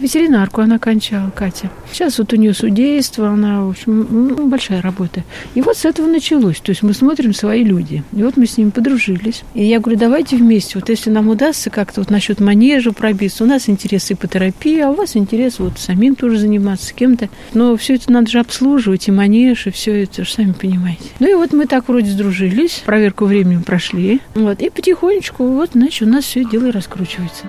Ветеринарку 0.00 0.62
она 0.62 0.78
кончала, 0.78 1.30
Катя. 1.30 1.70
Сейчас 1.92 2.18
вот 2.18 2.32
у 2.32 2.36
нее 2.36 2.54
судейство, 2.54 3.28
она, 3.28 3.64
в 3.66 3.70
общем, 3.70 4.06
ну, 4.10 4.48
большая 4.48 4.80
работа. 4.80 5.24
И 5.54 5.60
вот 5.60 5.76
с 5.76 5.84
этого 5.84 6.06
началось. 6.06 6.58
То 6.60 6.70
есть 6.70 6.82
мы 6.82 6.94
смотрим 6.94 7.34
свои 7.34 7.62
люди. 7.62 8.02
И 8.16 8.22
вот 8.22 8.38
мы 8.38 8.46
с 8.46 8.56
ними 8.56 8.70
подружились. 8.70 9.42
И 9.52 9.62
я 9.62 9.78
говорю, 9.78 9.98
давайте 9.98 10.36
вместе. 10.36 10.78
Вот 10.78 10.88
если 10.88 11.10
нам 11.10 11.28
удастся 11.28 11.68
как-то 11.68 12.00
вот 12.00 12.10
насчет 12.10 12.40
манежа 12.40 12.92
пробиться, 12.92 13.44
у 13.44 13.46
нас 13.46 13.68
интерес 13.68 14.10
ипотерапия, 14.10 14.88
а 14.88 14.90
у 14.90 14.94
вас 14.94 15.16
интерес 15.16 15.58
вот 15.58 15.78
самим 15.78 16.14
тоже 16.14 16.38
заниматься 16.38 16.94
кем-то. 16.94 17.28
Но 17.52 17.76
все 17.76 17.96
это 17.96 18.10
надо 18.10 18.30
же 18.30 18.40
обслуживать, 18.40 19.08
и 19.08 19.10
манеж, 19.10 19.66
и 19.66 19.70
все 19.70 20.04
это, 20.04 20.24
же 20.24 20.30
сами 20.30 20.52
понимаете. 20.52 21.04
Ну 21.18 21.30
и 21.30 21.34
вот 21.34 21.52
мы 21.52 21.66
так 21.66 21.88
вроде 21.88 22.10
сдружились, 22.10 22.82
проверку 22.86 23.26
времени 23.26 23.62
прошли. 23.62 24.20
Вот, 24.34 24.62
и 24.62 24.70
потихонечку 24.70 25.46
вот, 25.46 25.70
значит, 25.74 26.08
у 26.08 26.10
нас 26.10 26.24
все 26.24 26.44
дело 26.44 26.68
и 26.68 26.70
раскручивается. 26.70 27.46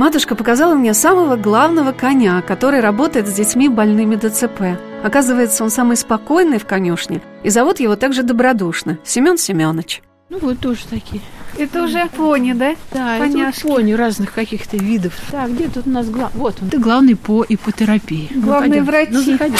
Матушка 0.00 0.34
показала 0.34 0.74
мне 0.74 0.94
самого 0.94 1.36
главного 1.36 1.92
коня, 1.92 2.40
который 2.40 2.80
работает 2.80 3.28
с 3.28 3.34
детьми 3.34 3.68
больными 3.68 4.16
ДЦП. 4.16 4.80
Оказывается, 5.04 5.62
он 5.62 5.68
самый 5.68 5.98
спокойный 5.98 6.58
в 6.58 6.64
конюшне, 6.64 7.20
и 7.42 7.50
зовут 7.50 7.80
его 7.80 7.96
также 7.96 8.22
добродушно– 8.22 8.98
Семен 9.04 9.36
Семенович. 9.36 10.00
Ну 10.30 10.38
вот 10.38 10.58
тоже 10.58 10.86
такие. 10.88 11.20
Это 11.58 11.82
уже 11.82 12.08
пони, 12.16 12.52
да? 12.52 12.76
Да, 12.92 13.18
Поняшки. 13.18 13.58
это 13.58 13.68
вот 13.68 13.76
пони 13.76 13.92
разных 13.92 14.32
каких-то 14.32 14.76
видов. 14.76 15.14
Так, 15.30 15.52
где 15.52 15.68
тут 15.68 15.86
у 15.86 15.90
нас 15.90 16.08
главный? 16.08 16.38
Вот 16.38 16.56
он. 16.62 16.70
Ты 16.70 16.78
главный 16.78 17.16
по 17.16 17.44
ипотерапии. 17.48 18.28
Главный 18.34 18.80
ну, 18.80 18.86
врач. 18.86 19.08
Ну, 19.10 19.22
заходи. 19.22 19.56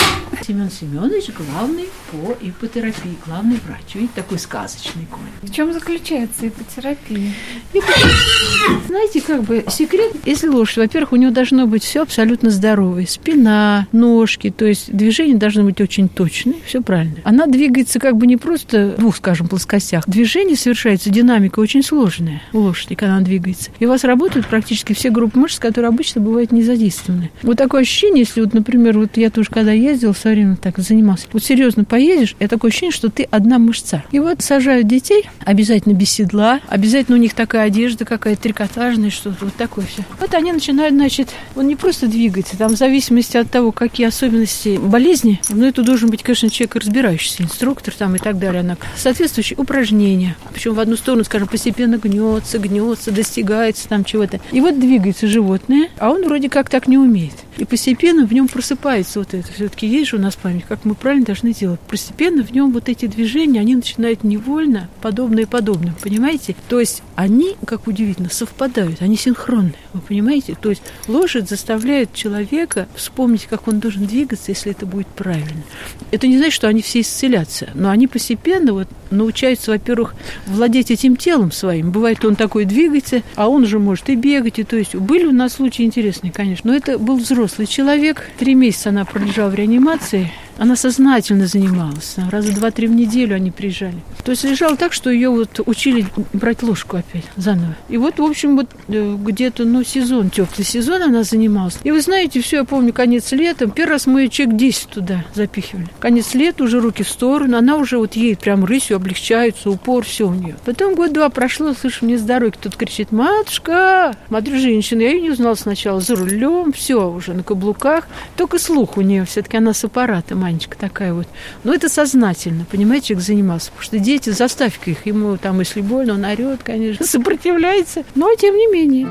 Семен 0.46 0.70
Семенович 0.70 1.30
главный 1.30 1.88
по 2.10 2.36
ипотерапии, 2.40 3.16
главный 3.26 3.58
врач. 3.66 3.94
Видите, 3.94 4.12
такой 4.14 4.38
сказочный 4.38 5.06
конь. 5.10 5.20
В 5.42 5.52
чем 5.52 5.72
заключается 5.72 6.48
ипотерапия? 6.48 7.32
ипотерапия? 7.72 8.80
Знаете, 8.86 9.20
как 9.20 9.42
бы 9.42 9.64
секрет, 9.68 10.12
если 10.24 10.48
лошадь, 10.48 10.78
во-первых, 10.78 11.12
у 11.12 11.16
нее 11.16 11.30
должно 11.30 11.66
быть 11.66 11.84
все 11.84 12.02
абсолютно 12.02 12.50
здоровое. 12.50 13.06
Спина, 13.06 13.86
ножки, 13.92 14.50
то 14.50 14.64
есть 14.64 14.92
движение 14.92 15.36
должно 15.36 15.64
быть 15.64 15.80
очень 15.80 16.08
точное, 16.08 16.56
все 16.66 16.80
правильно. 16.80 17.16
Она 17.24 17.46
двигается 17.46 17.98
как 17.98 18.16
бы 18.16 18.26
не 18.26 18.36
просто 18.36 18.94
в 18.96 19.00
двух, 19.00 19.16
скажем, 19.16 19.48
плоскостях. 19.48 20.04
Движение 20.06 20.56
совершается, 20.56 21.10
динамика 21.10 21.60
очень 21.60 21.79
сложная 21.82 22.42
у 22.52 22.58
лошади, 22.58 22.94
когда 22.94 23.16
она 23.16 23.24
двигается. 23.24 23.70
И 23.78 23.86
у 23.86 23.88
вас 23.88 24.04
работают 24.04 24.46
практически 24.46 24.92
все 24.92 25.10
группы 25.10 25.38
мышц, 25.38 25.58
которые 25.58 25.88
обычно 25.88 26.20
бывают 26.20 26.52
не 26.52 26.62
задействованы. 26.62 27.30
Вот 27.42 27.56
такое 27.56 27.82
ощущение, 27.82 28.20
если 28.20 28.40
вот, 28.40 28.54
например, 28.54 28.98
вот 28.98 29.16
я 29.16 29.30
тоже 29.30 29.48
когда 29.50 29.72
ездил, 29.72 30.12
все 30.12 30.30
время 30.30 30.56
так 30.56 30.78
занимался, 30.78 31.26
вот 31.32 31.42
серьезно 31.42 31.84
поедешь, 31.84 32.36
это 32.38 32.56
такое 32.56 32.70
ощущение, 32.70 32.92
что 32.92 33.08
ты 33.08 33.24
одна 33.30 33.58
мышца. 33.58 34.04
И 34.10 34.18
вот 34.18 34.42
сажают 34.42 34.86
детей, 34.86 35.28
обязательно 35.44 35.94
без 35.94 36.10
седла, 36.10 36.60
обязательно 36.68 37.16
у 37.16 37.20
них 37.20 37.34
такая 37.34 37.66
одежда 37.66 38.04
какая-то 38.04 38.42
трикотажная, 38.42 39.10
что-то 39.10 39.44
вот 39.44 39.54
такое 39.54 39.86
все. 39.86 40.02
Вот 40.18 40.34
они 40.34 40.52
начинают, 40.52 40.94
значит, 40.94 41.28
он 41.56 41.66
не 41.68 41.76
просто 41.76 42.06
двигается, 42.06 42.56
там 42.56 42.74
в 42.74 42.78
зависимости 42.78 43.36
от 43.36 43.50
того, 43.50 43.72
какие 43.72 44.06
особенности 44.06 44.78
болезни, 44.78 45.40
но 45.48 45.66
это 45.66 45.82
должен 45.82 46.10
быть, 46.10 46.22
конечно, 46.22 46.50
человек 46.50 46.76
разбирающийся, 46.76 47.42
инструктор 47.42 47.94
там 47.94 48.16
и 48.16 48.18
так 48.18 48.38
далее, 48.38 48.60
она 48.60 48.76
соответствующие 48.96 49.58
упражнения. 49.58 50.36
Причем 50.52 50.74
в 50.74 50.80
одну 50.80 50.96
сторону, 50.96 51.24
скажем, 51.24 51.48
постепенно 51.48 51.69
гнется, 51.70 52.58
гнется, 52.58 53.10
достигается 53.10 53.88
там 53.88 54.04
чего-то. 54.04 54.40
И 54.52 54.60
вот 54.60 54.78
двигается 54.78 55.26
животное, 55.26 55.88
а 55.98 56.10
он 56.10 56.24
вроде 56.24 56.48
как 56.48 56.68
так 56.68 56.88
не 56.88 56.98
умеет. 56.98 57.34
И 57.56 57.64
постепенно 57.64 58.26
в 58.26 58.32
нем 58.32 58.48
просыпается 58.48 59.18
вот 59.18 59.34
это. 59.34 59.52
Все-таки 59.52 59.86
есть 59.86 60.10
же 60.10 60.16
у 60.16 60.20
нас 60.20 60.36
память, 60.36 60.64
как 60.66 60.84
мы 60.84 60.94
правильно 60.94 61.26
должны 61.26 61.52
делать. 61.52 61.80
Постепенно 61.80 62.42
в 62.42 62.52
нем 62.52 62.72
вот 62.72 62.88
эти 62.88 63.06
движения, 63.06 63.60
они 63.60 63.74
начинают 63.74 64.24
невольно 64.24 64.88
подобные 65.02 65.46
подобным, 65.46 65.94
понимаете? 66.02 66.56
То 66.68 66.80
есть 66.80 67.02
они, 67.16 67.56
как 67.66 67.86
удивительно, 67.86 68.30
совпадают, 68.30 69.02
они 69.02 69.16
синхронны, 69.16 69.74
вы 69.92 70.00
понимаете? 70.00 70.56
То 70.60 70.70
есть 70.70 70.82
лошадь 71.08 71.48
заставляет 71.48 72.12
человека 72.12 72.88
вспомнить, 72.94 73.46
как 73.46 73.68
он 73.68 73.80
должен 73.80 74.06
двигаться, 74.06 74.50
если 74.50 74.72
это 74.72 74.86
будет 74.86 75.06
правильно. 75.08 75.62
Это 76.10 76.26
не 76.26 76.38
значит, 76.38 76.54
что 76.54 76.68
они 76.68 76.82
все 76.82 77.00
исцелятся, 77.00 77.70
но 77.74 77.90
они 77.90 78.06
постепенно 78.06 78.72
вот 78.72 78.88
научаются, 79.10 79.72
во-первых, 79.72 80.14
владеть 80.46 80.90
этим 80.90 81.16
телом 81.16 81.52
своим. 81.52 81.90
Бывает, 81.90 82.24
он 82.24 82.36
такой 82.36 82.64
двигается, 82.64 83.22
а 83.34 83.48
он 83.48 83.66
же 83.66 83.78
может 83.78 84.08
и 84.08 84.14
бегать, 84.14 84.58
и 84.58 84.64
то 84.64 84.76
есть 84.76 84.94
были 84.94 85.26
у 85.26 85.32
нас 85.32 85.54
случаи 85.54 85.82
интересные, 85.82 86.32
конечно, 86.32 86.70
но 86.70 86.76
это 86.76 86.98
был 86.98 87.16
взрослый 87.16 87.66
человек. 87.66 88.28
Три 88.38 88.54
месяца 88.54 88.90
она 88.90 89.04
пролежала 89.04 89.50
в 89.50 89.54
реанимации, 89.54 90.32
она 90.60 90.76
сознательно 90.76 91.46
занималась. 91.46 92.16
Раза 92.30 92.54
два-три 92.54 92.86
в 92.86 92.90
неделю 92.92 93.34
они 93.34 93.50
приезжали. 93.50 93.96
То 94.22 94.32
есть 94.32 94.44
лежала 94.44 94.76
так, 94.76 94.92
что 94.92 95.08
ее 95.08 95.30
вот 95.30 95.58
учили 95.64 96.06
брать 96.34 96.62
ложку 96.62 96.98
опять 96.98 97.24
заново. 97.36 97.74
И 97.88 97.96
вот, 97.96 98.18
в 98.18 98.22
общем, 98.22 98.56
вот 98.56 98.66
э, 98.88 99.16
где-то, 99.18 99.64
ну, 99.64 99.82
сезон, 99.82 100.28
теплый 100.28 100.64
сезон 100.64 101.02
она 101.02 101.22
занималась. 101.22 101.78
И 101.82 101.90
вы 101.90 102.02
знаете, 102.02 102.42
все, 102.42 102.58
я 102.58 102.64
помню, 102.64 102.92
конец 102.92 103.32
лета. 103.32 103.68
Первый 103.68 103.92
раз 103.92 104.06
мы 104.06 104.28
человек 104.28 104.56
10 104.56 104.88
туда 104.88 105.24
запихивали. 105.34 105.88
Конец 105.98 106.34
лета, 106.34 106.64
уже 106.64 106.78
руки 106.78 107.04
в 107.04 107.08
сторону. 107.08 107.56
Она 107.56 107.76
уже 107.76 107.96
вот 107.96 108.14
едет 108.14 108.40
прям 108.40 108.66
рысью, 108.66 108.96
облегчается, 108.96 109.70
упор, 109.70 110.04
все 110.04 110.28
у 110.28 110.34
нее. 110.34 110.56
Потом 110.66 110.94
год-два 110.94 111.30
прошло, 111.30 111.72
слышу, 111.72 112.04
мне 112.04 112.18
с 112.18 112.22
кто-то 112.22 112.76
кричит, 112.76 113.12
матушка! 113.12 114.14
Смотрю, 114.28 114.58
женщина, 114.58 115.00
я 115.00 115.12
ее 115.12 115.22
не 115.22 115.30
узнала 115.30 115.54
сначала, 115.54 116.02
за 116.02 116.16
рулем, 116.16 116.72
все 116.72 117.10
уже 117.10 117.32
на 117.32 117.42
каблуках. 117.42 118.06
Только 118.36 118.58
слух 118.58 118.98
у 118.98 119.00
нее, 119.00 119.24
все-таки 119.24 119.56
она 119.56 119.72
с 119.72 119.82
аппаратом, 119.84 120.44
Анечка 120.50 120.76
такая 120.76 121.14
вот. 121.14 121.26
Но 121.64 121.74
это 121.74 121.88
сознательно, 121.88 122.66
понимаете, 122.70 123.08
человек 123.08 123.26
занимался. 123.26 123.70
Потому 123.70 123.84
что 123.84 123.98
дети, 123.98 124.30
заставь-ка 124.30 124.90
их, 124.90 125.06
ему 125.06 125.36
там, 125.36 125.58
если 125.60 125.80
больно, 125.80 126.14
он 126.14 126.24
орет, 126.24 126.62
конечно, 126.62 127.06
сопротивляется, 127.06 128.04
но 128.14 128.34
тем 128.34 128.56
не 128.56 128.66
менее. 128.66 129.08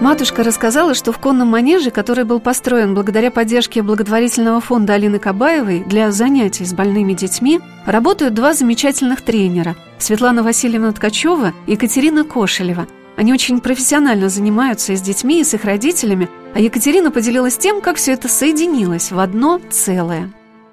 Матушка 0.00 0.42
рассказала, 0.42 0.94
что 0.94 1.12
в 1.12 1.18
конном 1.18 1.48
манеже, 1.48 1.92
который 1.92 2.24
был 2.24 2.40
построен 2.40 2.92
благодаря 2.92 3.30
поддержке 3.30 3.82
благотворительного 3.82 4.60
фонда 4.60 4.94
Алины 4.94 5.20
Кабаевой 5.20 5.84
для 5.86 6.10
занятий 6.10 6.64
с 6.64 6.72
больными 6.72 7.12
детьми, 7.12 7.60
работают 7.86 8.34
два 8.34 8.52
замечательных 8.52 9.22
тренера– 9.22 9.76
Светлана 9.98 10.42
Васильевна 10.42 10.90
Ткачева 10.90 11.52
и 11.68 11.72
Екатерина 11.72 12.24
Кошелева. 12.24 12.88
Они 13.16 13.32
очень 13.32 13.60
профессионально 13.60 14.28
занимаются 14.28 14.92
и 14.92 14.96
с 14.96 15.00
детьми, 15.00 15.40
и 15.40 15.44
с 15.44 15.54
их 15.54 15.64
родителями, 15.64 16.28
а 16.54 16.60
Екатерина 16.60 17.10
поделилась 17.10 17.56
тем, 17.56 17.80
как 17.80 17.96
все 17.96 18.12
это 18.12 18.28
соединилось 18.28 19.10
в 19.10 19.18
одно 19.18 19.60
целое. 19.70 20.30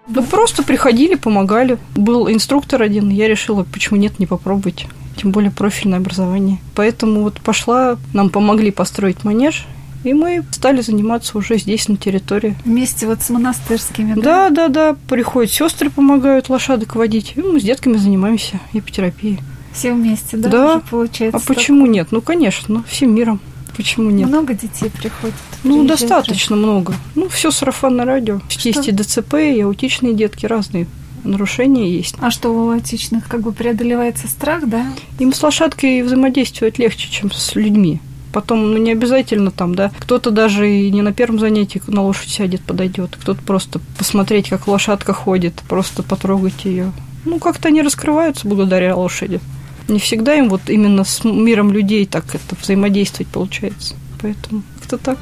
Да 0.08 0.22
просто 0.22 0.64
приходили, 0.64 1.16
помогали. 1.16 1.78
Был 1.96 2.30
инструктор 2.30 2.82
один, 2.82 3.10
я 3.10 3.28
решила, 3.28 3.64
почему 3.64 4.00
нет, 4.00 4.20
не 4.20 4.26
попробовать. 4.26 4.88
Тем 5.16 5.32
более 5.32 5.52
профильное 5.52 6.00
образование. 6.00 6.58
Поэтому 6.76 7.22
вот 7.22 7.42
пошла, 7.42 7.98
нам 8.14 8.30
помогли 8.30 8.72
построить 8.72 9.24
манеж, 9.24 9.68
и 10.04 10.14
мы 10.14 10.44
стали 10.52 10.82
заниматься 10.82 11.38
уже 11.38 11.58
здесь, 11.58 11.88
на 11.90 11.98
территории. 11.98 12.56
Вместе 12.64 13.06
вот 13.06 13.22
с 13.22 13.30
монастырскими, 13.30 14.14
да? 14.14 14.50
Да, 14.50 14.50
да, 14.50 14.68
да. 14.70 14.98
Приходят 15.10 15.52
сестры, 15.52 15.90
помогают 15.90 16.50
лошадок 16.50 16.96
водить. 16.96 17.34
И 17.36 17.42
мы 17.42 17.60
с 17.60 17.64
детками 17.64 17.98
занимаемся 17.98 18.60
ипотерапией. 18.74 19.40
Все 19.74 19.94
вместе, 19.94 20.38
да? 20.38 20.50
Да. 20.50 20.76
Уже 20.78 20.86
получается. 20.90 21.38
А 21.38 21.42
почему 21.46 21.86
нет? 21.86 22.08
Ну, 22.12 22.22
конечно, 22.22 22.76
ну, 22.76 22.84
всем 22.88 23.14
миром. 23.14 23.40
Почему 23.80 24.10
нет? 24.10 24.28
Много 24.28 24.56
детей 24.56 24.90
приходит? 24.90 25.38
Ну, 25.64 25.86
достаточно 25.86 26.58
же. 26.58 26.62
много. 26.62 26.94
Ну, 27.16 27.30
все 27.30 27.50
сарафанное 27.50 28.04
радио. 28.04 28.42
Что? 28.50 28.68
Есть 28.68 28.90
и 28.90 28.92
ДЦП, 28.92 29.36
и 29.36 29.62
аутичные 29.62 30.14
детки 30.14 30.46
разные 30.46 30.86
нарушения 31.24 31.90
есть. 31.90 32.16
А 32.20 32.30
что 32.30 32.50
у 32.50 32.72
аутичных 32.72 33.30
как 33.30 33.40
бы 33.40 33.54
преодолевается 33.54 34.28
страх, 34.28 34.68
да? 34.68 34.86
Им 35.20 35.32
с 35.32 35.42
лошадкой 35.42 36.02
взаимодействовать 36.02 36.78
легче, 36.78 37.10
чем 37.10 37.32
с 37.32 37.56
людьми. 37.56 38.02
Потом, 38.34 38.70
ну, 38.70 38.78
не 38.78 38.92
обязательно 38.92 39.50
там, 39.50 39.76
да, 39.76 39.94
кто-то 39.98 40.30
даже 40.30 40.70
и 40.70 40.92
не 40.92 41.02
на 41.02 41.14
первом 41.14 41.40
занятии 41.40 41.82
на 41.88 42.04
лошадь 42.04 42.32
сядет, 42.32 42.60
подойдет, 42.60 43.16
кто-то 43.18 43.42
просто 43.42 43.80
посмотреть, 43.98 44.50
как 44.50 44.68
лошадка 44.68 45.14
ходит, 45.14 45.64
просто 45.70 46.04
потрогать 46.04 46.66
ее. 46.66 46.92
Ну, 47.24 47.40
как-то 47.40 47.70
они 47.70 47.82
раскрываются 47.82 48.46
благодаря 48.46 48.98
лошади. 48.98 49.40
Не 49.90 50.00
всегда 50.00 50.36
им 50.36 50.50
вот 50.50 50.70
именно 50.70 51.04
с 51.04 51.24
миром 51.26 51.72
людей 51.72 52.06
так 52.06 52.24
это 52.36 52.56
взаимодействовать 52.60 53.28
получается. 53.28 53.96
Поэтому 54.22 54.62
как-то 54.80 54.98
так. 54.98 55.18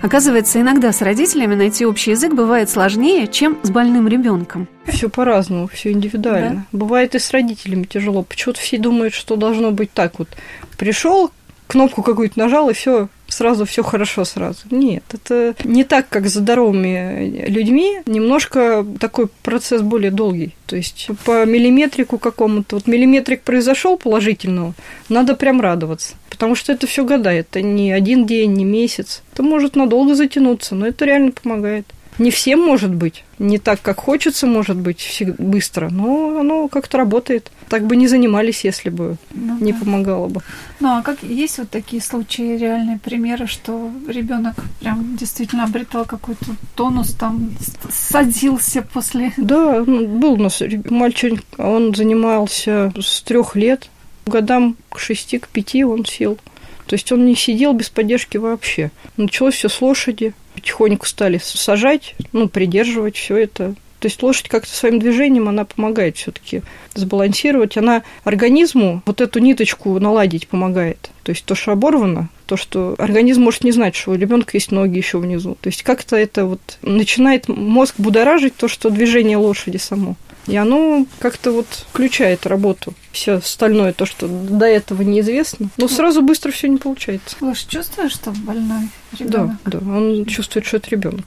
Оказывается, 0.00 0.60
иногда 0.60 0.92
с 0.92 1.00
родителями 1.00 1.54
найти 1.54 1.86
общий 1.86 2.10
язык 2.10 2.34
бывает 2.34 2.68
сложнее, 2.68 3.26
чем 3.26 3.58
с 3.62 3.70
больным 3.70 4.06
ребенком. 4.06 4.68
Все 4.86 5.08
по-разному, 5.08 5.66
все 5.66 5.92
индивидуально. 5.92 6.66
Да? 6.70 6.78
Бывает 6.78 7.14
и 7.14 7.18
с 7.18 7.30
родителями 7.30 7.84
тяжело. 7.84 8.22
Почему-то 8.22 8.60
все 8.60 8.78
думают, 8.78 9.14
что 9.14 9.36
должно 9.36 9.70
быть 9.70 9.92
так 9.92 10.18
вот. 10.18 10.28
Пришел 10.76 11.30
кнопку 11.66 12.02
какую-то 12.02 12.38
нажал, 12.38 12.70
и 12.70 12.74
все, 12.74 13.08
сразу 13.28 13.64
все 13.64 13.82
хорошо 13.82 14.24
сразу. 14.24 14.60
Нет, 14.70 15.04
это 15.12 15.54
не 15.64 15.84
так, 15.84 16.08
как 16.08 16.26
с 16.28 16.34
здоровыми 16.34 17.46
людьми. 17.48 18.00
Немножко 18.06 18.84
такой 19.00 19.28
процесс 19.42 19.82
более 19.82 20.10
долгий. 20.10 20.54
То 20.66 20.76
есть 20.76 21.08
по 21.24 21.44
миллиметрику 21.44 22.18
какому-то, 22.18 22.76
вот 22.76 22.86
миллиметрик 22.86 23.42
произошел 23.42 23.96
положительного, 23.96 24.74
надо 25.08 25.34
прям 25.34 25.60
радоваться. 25.60 26.14
Потому 26.30 26.54
что 26.54 26.72
это 26.72 26.86
все 26.86 27.04
года, 27.04 27.30
это 27.30 27.62
не 27.62 27.92
один 27.92 28.26
день, 28.26 28.52
не 28.54 28.64
месяц. 28.64 29.22
Это 29.32 29.42
может 29.42 29.76
надолго 29.76 30.14
затянуться, 30.14 30.74
но 30.74 30.86
это 30.86 31.04
реально 31.04 31.32
помогает. 31.32 31.86
Не 32.18 32.30
всем 32.30 32.60
может 32.60 32.94
быть, 32.94 33.24
не 33.40 33.58
так, 33.58 33.82
как 33.82 33.98
хочется, 33.98 34.46
может 34.46 34.76
быть, 34.76 35.22
быстро, 35.38 35.88
но 35.90 36.38
оно 36.38 36.68
как-то 36.68 36.98
работает. 36.98 37.50
Так 37.68 37.86
бы 37.86 37.96
не 37.96 38.06
занимались, 38.06 38.64
если 38.64 38.88
бы 38.88 39.16
ну, 39.32 39.58
не 39.58 39.72
да. 39.72 39.78
помогало 39.80 40.28
бы. 40.28 40.40
Ну 40.78 40.88
а 40.88 41.02
как 41.02 41.22
есть 41.24 41.58
вот 41.58 41.70
такие 41.70 42.00
случаи, 42.00 42.56
реальные 42.56 42.98
примеры, 42.98 43.48
что 43.48 43.90
ребенок 44.06 44.54
прям 44.78 45.16
действительно 45.16 45.64
обретал 45.64 46.04
какой-то 46.04 46.46
тонус, 46.76 47.14
там 47.14 47.50
садился 47.90 48.82
после. 48.82 49.32
Да, 49.36 49.82
ну, 49.84 50.06
был 50.06 50.34
у 50.34 50.36
нас 50.36 50.62
мальчик, 50.90 51.42
он 51.58 51.94
занимался 51.94 52.92
с 53.00 53.22
трех 53.22 53.56
лет, 53.56 53.90
годам 54.26 54.76
к 54.88 55.00
шести, 55.00 55.38
к 55.38 55.48
пяти 55.48 55.84
он 55.84 56.04
сел. 56.04 56.38
То 56.86 56.94
есть 56.94 57.10
он 57.12 57.24
не 57.24 57.34
сидел 57.34 57.72
без 57.72 57.88
поддержки 57.88 58.36
вообще. 58.36 58.90
Началось 59.16 59.54
все 59.54 59.68
с 59.68 59.80
лошади, 59.80 60.34
потихоньку 60.54 61.06
стали 61.06 61.38
сажать, 61.38 62.14
ну, 62.32 62.48
придерживать 62.48 63.16
все 63.16 63.36
это. 63.36 63.74
То 64.04 64.08
есть 64.08 64.22
лошадь 64.22 64.48
как-то 64.50 64.70
своим 64.70 64.98
движением, 64.98 65.48
она 65.48 65.64
помогает 65.64 66.18
все-таки 66.18 66.60
сбалансировать. 66.94 67.78
Она 67.78 68.02
организму 68.22 69.00
вот 69.06 69.22
эту 69.22 69.38
ниточку 69.38 69.98
наладить 69.98 70.46
помогает. 70.46 71.10
То 71.22 71.30
есть 71.30 71.46
то, 71.46 71.54
что 71.54 71.72
оборвано, 71.72 72.28
то, 72.44 72.58
что 72.58 72.96
организм 72.98 73.40
может 73.40 73.64
не 73.64 73.72
знать, 73.72 73.94
что 73.94 74.10
у 74.10 74.14
ребенка 74.16 74.50
есть 74.52 74.72
ноги 74.72 74.98
еще 74.98 75.16
внизу. 75.16 75.56
То 75.58 75.68
есть 75.68 75.82
как-то 75.84 76.16
это 76.16 76.44
вот 76.44 76.60
начинает 76.82 77.48
мозг 77.48 77.94
будоражить 77.96 78.54
то, 78.54 78.68
что 78.68 78.90
движение 78.90 79.38
лошади 79.38 79.78
само. 79.78 80.16
И 80.48 80.54
оно 80.54 81.06
как-то 81.18 81.52
вот 81.52 81.86
включает 81.88 82.44
работу. 82.44 82.92
Все 83.10 83.36
остальное, 83.36 83.94
то, 83.94 84.04
что 84.04 84.28
до 84.28 84.66
этого 84.66 85.00
неизвестно. 85.00 85.70
Но 85.78 85.88
сразу 85.88 86.20
быстро 86.20 86.50
все 86.50 86.68
не 86.68 86.76
получается. 86.76 87.36
Вы 87.40 87.54
же 87.54 87.62
чувствуете, 87.66 88.14
что 88.14 88.32
больной 88.32 88.90
ребенок? 89.18 89.56
Да, 89.64 89.78
да. 89.78 89.78
Он 89.78 90.26
чувствует, 90.26 90.66
что 90.66 90.76
это 90.76 90.90
ребенок. 90.90 91.24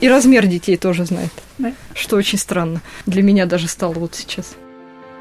И 0.00 0.08
размер 0.08 0.46
детей 0.46 0.76
тоже 0.76 1.04
знает. 1.04 1.32
Да? 1.58 1.72
Что 1.94 2.16
очень 2.16 2.38
странно. 2.38 2.80
Для 3.06 3.22
меня 3.22 3.46
даже 3.46 3.68
стало 3.68 3.94
вот 3.94 4.14
сейчас. 4.14 4.56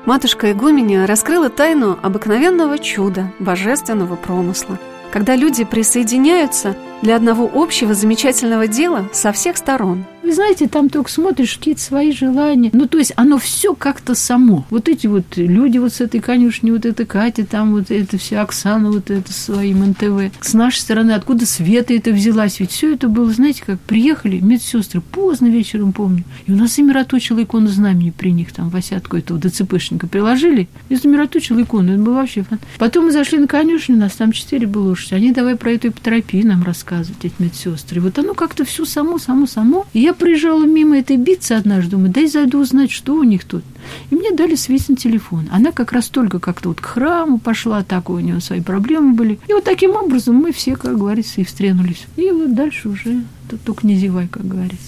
Матушка 0.05 0.51
Игуменя 0.51 1.07
раскрыла 1.07 1.49
тайну 1.49 1.97
обыкновенного 2.01 2.77
чуда, 2.77 3.31
божественного 3.39 4.15
промысла, 4.15 4.77
когда 5.11 5.35
люди 5.35 5.63
присоединяются 5.63 6.75
для 7.05 7.17
одного 7.17 7.47
общего 7.53 7.93
замечательного 7.93 8.67
дела 8.67 9.07
со 9.13 9.31
всех 9.31 9.57
сторон– 9.57 10.05
вы 10.25 10.33
знаете, 10.33 10.67
там 10.67 10.89
только 10.89 11.11
смотришь 11.11 11.55
какие-то 11.55 11.81
свои 11.81 12.11
желания. 12.11 12.71
Ну, 12.73 12.87
то 12.87 12.97
есть 12.97 13.13
оно 13.15 13.37
все 13.37 13.75
как-то 13.75 14.15
само. 14.15 14.65
Вот 14.71 14.89
эти 14.89 15.05
вот 15.05 15.37
люди 15.37 15.77
вот 15.77 15.93
с 15.93 16.01
этой 16.01 16.19
конюшни, 16.19 16.71
вот 16.71 16.83
эта 16.83 17.05
Катя, 17.05 17.45
там 17.45 17.73
вот 17.73 17.91
это 17.91 18.17
все, 18.17 18.39
Оксана 18.39 18.89
вот 18.91 19.11
это 19.11 19.31
своим 19.31 19.87
НТВ. 19.91 20.35
С 20.41 20.55
нашей 20.55 20.79
стороны, 20.79 21.11
откуда 21.11 21.45
Света 21.45 21.93
это 21.93 22.09
взялась? 22.09 22.59
Ведь 22.59 22.71
все 22.71 22.95
это 22.95 23.07
было, 23.07 23.31
знаете, 23.31 23.61
как 23.63 23.79
приехали 23.81 24.39
медсестры 24.39 24.99
поздно 24.99 25.45
вечером, 25.45 25.93
помню. 25.93 26.23
И 26.47 26.51
у 26.51 26.55
нас 26.55 26.75
замироточила 26.75 27.43
икону 27.43 27.67
знамени 27.67 28.09
при 28.09 28.31
них, 28.31 28.51
там, 28.51 28.69
Васятку 28.69 29.17
этого 29.17 29.39
ДЦПшника 29.39 30.07
приложили, 30.07 30.67
и 30.89 30.95
замироточила 30.95 31.61
икону. 31.61 31.93
Это 31.93 32.01
было 32.01 32.15
вообще 32.15 32.41
фан. 32.41 32.57
Потом 32.79 33.05
мы 33.05 33.11
зашли 33.11 33.37
на 33.37 33.45
конюшню, 33.45 33.95
нас 33.95 34.13
там 34.13 34.31
четыре 34.31 34.65
было 34.65 34.89
лошади. 34.89 35.13
Они 35.13 35.31
давай 35.31 35.55
про 35.55 35.71
эту 35.71 35.89
эпитерапию 35.89 36.47
нам 36.47 36.63
рассказывать, 36.95 37.25
эти 37.25 37.33
медсестры. 37.39 38.01
Вот 38.01 38.17
оно 38.19 38.33
как-то 38.33 38.65
все 38.65 38.85
само, 38.85 39.17
само, 39.17 39.45
само. 39.47 39.85
И 39.93 39.99
я 39.99 40.13
проезжала 40.13 40.65
мимо 40.65 40.97
этой 40.97 41.17
битцы 41.17 41.53
однажды, 41.53 41.91
думаю, 41.91 42.11
дай 42.11 42.27
зайду 42.27 42.59
узнать, 42.59 42.91
что 42.91 43.13
у 43.13 43.23
них 43.23 43.43
тут. 43.43 43.63
И 44.09 44.15
мне 44.15 44.31
дали 44.31 44.55
Светин 44.55 44.95
телефон. 44.95 45.47
Она 45.51 45.71
как 45.71 45.91
раз 45.91 46.07
только 46.07 46.39
как-то 46.39 46.69
вот 46.69 46.81
к 46.81 46.85
храму 46.85 47.39
пошла, 47.39 47.83
так 47.83 48.09
у 48.09 48.19
нее 48.19 48.39
свои 48.41 48.61
проблемы 48.61 49.13
были. 49.13 49.39
И 49.47 49.53
вот 49.53 49.63
таким 49.63 49.91
образом 49.95 50.35
мы 50.35 50.51
все, 50.51 50.75
как 50.75 50.97
говорится, 50.97 51.41
и 51.41 51.43
встренулись. 51.43 52.05
И 52.15 52.31
вот 52.31 52.55
дальше 52.55 52.89
уже 52.89 53.23
тут 53.49 53.61
только 53.61 53.85
не 53.85 53.95
зевай, 53.95 54.27
как 54.27 54.47
говорится. 54.47 54.79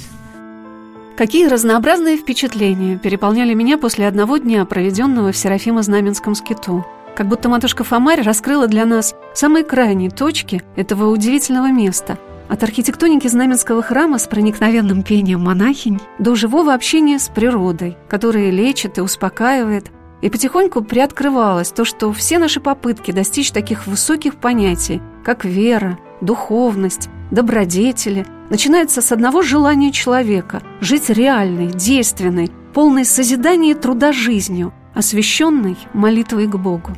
Какие 1.18 1.48
разнообразные 1.48 2.18
впечатления 2.18 2.98
переполняли 2.98 3.56
меня 3.56 3.80
после 3.80 4.08
одного 4.08 4.38
дня, 4.38 4.64
проведенного 4.66 5.32
в 5.32 5.36
Серафимо-Знаменском 5.36 6.36
скиту. 6.36 6.86
Как 7.18 7.28
будто 7.28 7.50
матушка 7.50 7.84
Фомарь 7.84 8.22
раскрыла 8.22 8.68
для 8.68 8.86
нас 8.86 9.16
самые 9.34 9.66
крайние 9.66 10.12
точки 10.12 10.62
этого 10.76 11.10
удивительного 11.10 11.72
места– 11.72 12.20
от 12.48 12.62
архитектоники 12.64 13.28
Знаменского 13.28 13.82
храма 13.82 14.20
с 14.20 14.28
проникновенным 14.28 15.02
пением 15.02 15.42
монахинь 15.42 16.00
до 16.20 16.36
живого 16.36 16.76
общения 16.76 17.18
с 17.18 17.28
природой, 17.28 17.98
которая 18.08 18.52
лечит 18.52 19.00
и 19.00 19.02
успокаивает, 19.02 19.92
и 20.22 20.30
потихоньку 20.30 20.84
приоткрывалось 20.84 21.72
то, 21.72 21.86
что 21.86 22.14
все 22.14 22.38
наши 22.38 22.62
попытки 22.62 23.12
достичь 23.12 23.52
таких 23.52 23.88
высоких 23.88 24.36
понятий, 24.36 25.02
как 25.26 25.44
вера, 25.44 25.98
духовность, 26.22 27.10
добродетели, 27.32 28.28
начинаются 28.52 29.02
с 29.02 29.12
одного 29.12 29.42
желания 29.42 29.92
человека– 29.92 30.62
жить 30.82 31.10
реальной, 31.10 31.68
действенной, 31.68 32.52
полной 32.76 33.06
созидания 33.06 33.72
и 33.72 33.74
труда 33.74 34.14
жизнью, 34.14 34.72
освященной 34.94 35.78
молитвой 35.94 36.48
к 36.48 36.56
Богу. 36.56 36.94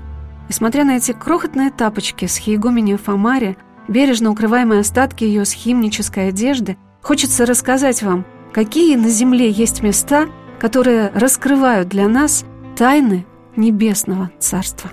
И 0.50 0.54
смотря 0.54 0.84
на 0.84 0.98
эти 0.98 1.12
крохотные 1.12 1.70
тапочки 1.70 2.26
с 2.26 2.38
хиегоменью 2.38 2.98
Фомари, 2.98 3.56
бережно 3.88 4.32
укрываемые 4.32 4.82
остатки 4.82 5.24
ее 5.24 5.46
схимнической 5.46 6.30
одежды, 6.30 6.78
хочется 7.02 7.46
рассказать 7.46 8.02
вам, 8.02 8.26
какие 8.52 8.96
на 8.96 9.10
земле 9.10 9.52
есть 9.52 9.84
места, 9.84 10.28
которые 10.60 11.12
раскрывают 11.14 11.88
для 11.90 12.08
нас 12.08 12.46
тайны 12.76 13.26
Небесного 13.56 14.32
Царства. 14.40 14.92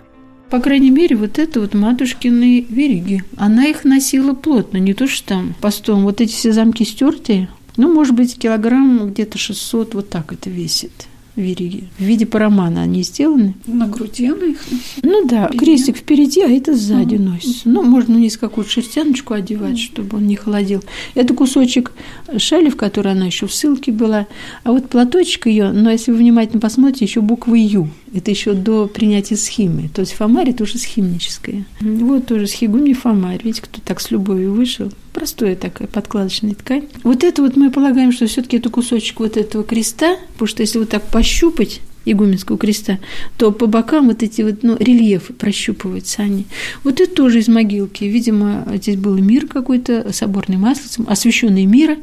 По 0.51 0.61
крайней 0.61 0.91
мере, 0.91 1.17
вот 1.17 1.39
это 1.39 1.61
вот 1.61 1.75
матушкины 1.75 2.61
вериги. 2.69 3.25
Она 3.37 3.67
их 3.67 3.85
носила 3.85 4.33
плотно, 4.33 4.77
не 4.77 4.95
то 4.95 5.09
что 5.09 5.27
там 5.27 5.55
постом. 5.61 6.05
Вот 6.05 6.21
эти 6.21 6.33
все 6.33 6.53
замки 6.53 6.85
стертые, 6.85 7.49
ну, 7.77 7.93
может 7.93 8.15
быть, 8.15 8.39
килограмм 8.39 9.09
где-то 9.09 9.39
600, 9.39 9.95
вот 9.95 10.09
так 10.09 10.33
это 10.33 10.51
весит 10.51 11.09
вериги. 11.37 11.85
В 11.99 12.03
виде 12.03 12.27
парамана 12.27 12.83
они 12.83 13.03
сделаны. 13.03 13.55
На 13.67 13.87
груди 13.87 14.27
она 14.27 14.47
их 14.47 14.59
носит? 14.71 15.03
Ну 15.03 15.27
да, 15.29 15.47
Впереди? 15.47 15.59
крестик 15.59 15.97
впереди, 15.99 16.41
а 16.43 16.49
это 16.49 16.75
сзади 16.75 17.15
mm 17.15 17.19
носится. 17.19 17.69
Ну, 17.69 17.83
можно 17.83 18.17
вниз 18.17 18.37
какую-то 18.37 18.71
шерстяночку 18.71 19.35
одевать, 19.35 19.75
mm 19.75 19.77
чтобы 19.77 20.17
он 20.17 20.27
не 20.27 20.37
холодил. 20.37 20.83
Это 21.15 21.35
кусочек 21.35 21.93
шали, 22.39 22.71
в 22.71 22.77
которой 22.77 23.13
она 23.13 23.27
еще 23.27 23.47
в 23.47 23.55
ссылке 23.55 23.93
была. 23.93 24.27
А 24.65 24.73
вот 24.73 24.89
платочек 24.89 25.47
ее, 25.47 25.73
но 25.73 25.91
если 25.91 26.11
вы 26.13 26.19
внимательно 26.19 26.61
посмотрите, 26.61 27.05
еще 27.05 27.21
буквы 27.21 27.59
Ю. 27.59 27.89
Это 28.17 28.31
еще 28.31 28.55
до 28.55 28.87
принятия 28.87 29.37
схимы. 29.37 29.91
То 29.93 30.01
есть 30.01 30.15
фомарь 30.15 30.55
тоже 30.55 30.79
схимническая. 30.79 31.65
Вот 31.81 32.27
тоже 32.27 32.47
схигуми 32.47 32.95
фомарь. 32.95 33.41
Видите, 33.45 33.63
кто 33.63 33.81
так 33.85 34.01
с 34.01 34.11
любовью 34.11 34.55
вышел. 34.55 34.91
Простая 35.13 35.55
такая 35.55 35.87
подкладочная 35.87 36.55
ткань. 36.55 36.85
Вот 37.03 37.25
это 37.25 37.43
вот 37.43 37.57
мы 37.57 37.71
полагаем, 37.71 38.13
что 38.13 38.27
все-таки 38.27 38.57
это 38.57 38.71
кусочек 38.71 39.21
вот 39.21 39.37
этого 39.37 39.65
креста, 39.65 40.17
потому 40.33 40.49
что 40.49 40.63
если 40.63 40.79
вот 40.79 40.89
так 40.89 41.07
пощупать, 41.11 41.81
игуменского 42.07 42.57
креста, 42.57 42.99
то 43.37 43.53
по 43.53 43.67
бокам 43.67 44.07
вот 44.07 44.23
эти 44.23 44.41
вот 44.43 44.63
ну, 44.63 44.77
рельефы 44.79 45.33
прощупываются 45.33 46.23
они. 46.23 46.47
Вот 46.85 47.01
это 47.01 47.13
тоже 47.13 47.41
из 47.41 47.49
могилки. 47.49 48.05
Видимо, 48.05 48.67
здесь 48.77 48.97
был 48.97 49.17
мир 49.17 49.47
какой-то, 49.47 50.13
соборный 50.13 50.57
маслицем, 50.57 51.05
освященный 51.09 51.67
мира, 51.67 51.97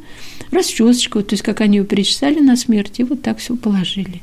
расчесочка, 0.52 1.22
то 1.22 1.34
есть 1.34 1.44
как 1.44 1.62
они 1.62 1.78
ее 1.78 1.86
перечесали 1.86 2.40
на 2.40 2.56
смерть, 2.56 3.00
и 3.00 3.04
вот 3.04 3.22
так 3.22 3.40
все 3.40 3.56
положили. 3.56 4.22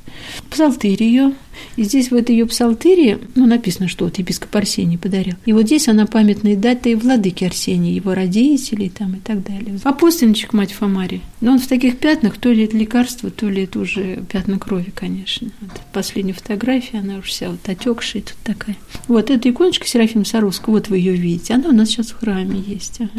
Псалтырь 0.50 1.02
ее, 1.02 1.32
и 1.76 1.84
здесь 1.84 2.10
в 2.10 2.14
этой 2.14 2.36
ее 2.36 2.46
псалтыре, 2.46 3.18
ну, 3.34 3.46
написано, 3.46 3.88
что 3.88 4.04
вот 4.04 4.18
епископ 4.18 4.54
Арсений 4.56 4.98
подарил. 4.98 5.34
И 5.44 5.52
вот 5.52 5.66
здесь 5.66 5.88
она 5.88 6.06
памятная 6.06 6.56
дата 6.56 6.88
и 6.88 6.94
владыки 6.94 7.44
Арсения, 7.44 7.92
его 7.92 8.14
родителей 8.14 8.90
там 8.90 9.14
и 9.16 9.18
так 9.18 9.42
далее. 9.42 9.78
Апостольничек 9.84 10.52
мать 10.52 10.72
Фомари. 10.72 11.20
Но 11.40 11.52
он 11.52 11.58
в 11.58 11.66
таких 11.66 11.98
пятнах, 11.98 12.38
то 12.38 12.50
ли 12.50 12.64
это 12.64 12.76
лекарство, 12.76 13.30
то 13.30 13.48
ли 13.48 13.64
это 13.64 13.78
уже 13.78 14.22
пятна 14.30 14.58
крови, 14.58 14.92
конечно. 14.94 15.50
Вот 15.60 15.70
последняя 15.92 16.34
фотография, 16.34 16.98
она 16.98 17.18
уже 17.18 17.28
вся 17.28 17.50
вот 17.50 17.66
отекшая 17.66 18.22
тут 18.22 18.36
такая. 18.44 18.76
Вот 19.08 19.30
эта 19.30 19.48
иконочка 19.48 19.86
Серафима 19.86 20.24
Саровского, 20.24 20.74
вот 20.74 20.88
вы 20.88 20.98
ее 20.98 21.14
видите, 21.14 21.54
она 21.54 21.70
у 21.70 21.72
нас 21.72 21.88
сейчас 21.88 22.08
в 22.08 22.18
храме 22.18 22.62
есть. 22.66 23.00
Ага. 23.00 23.10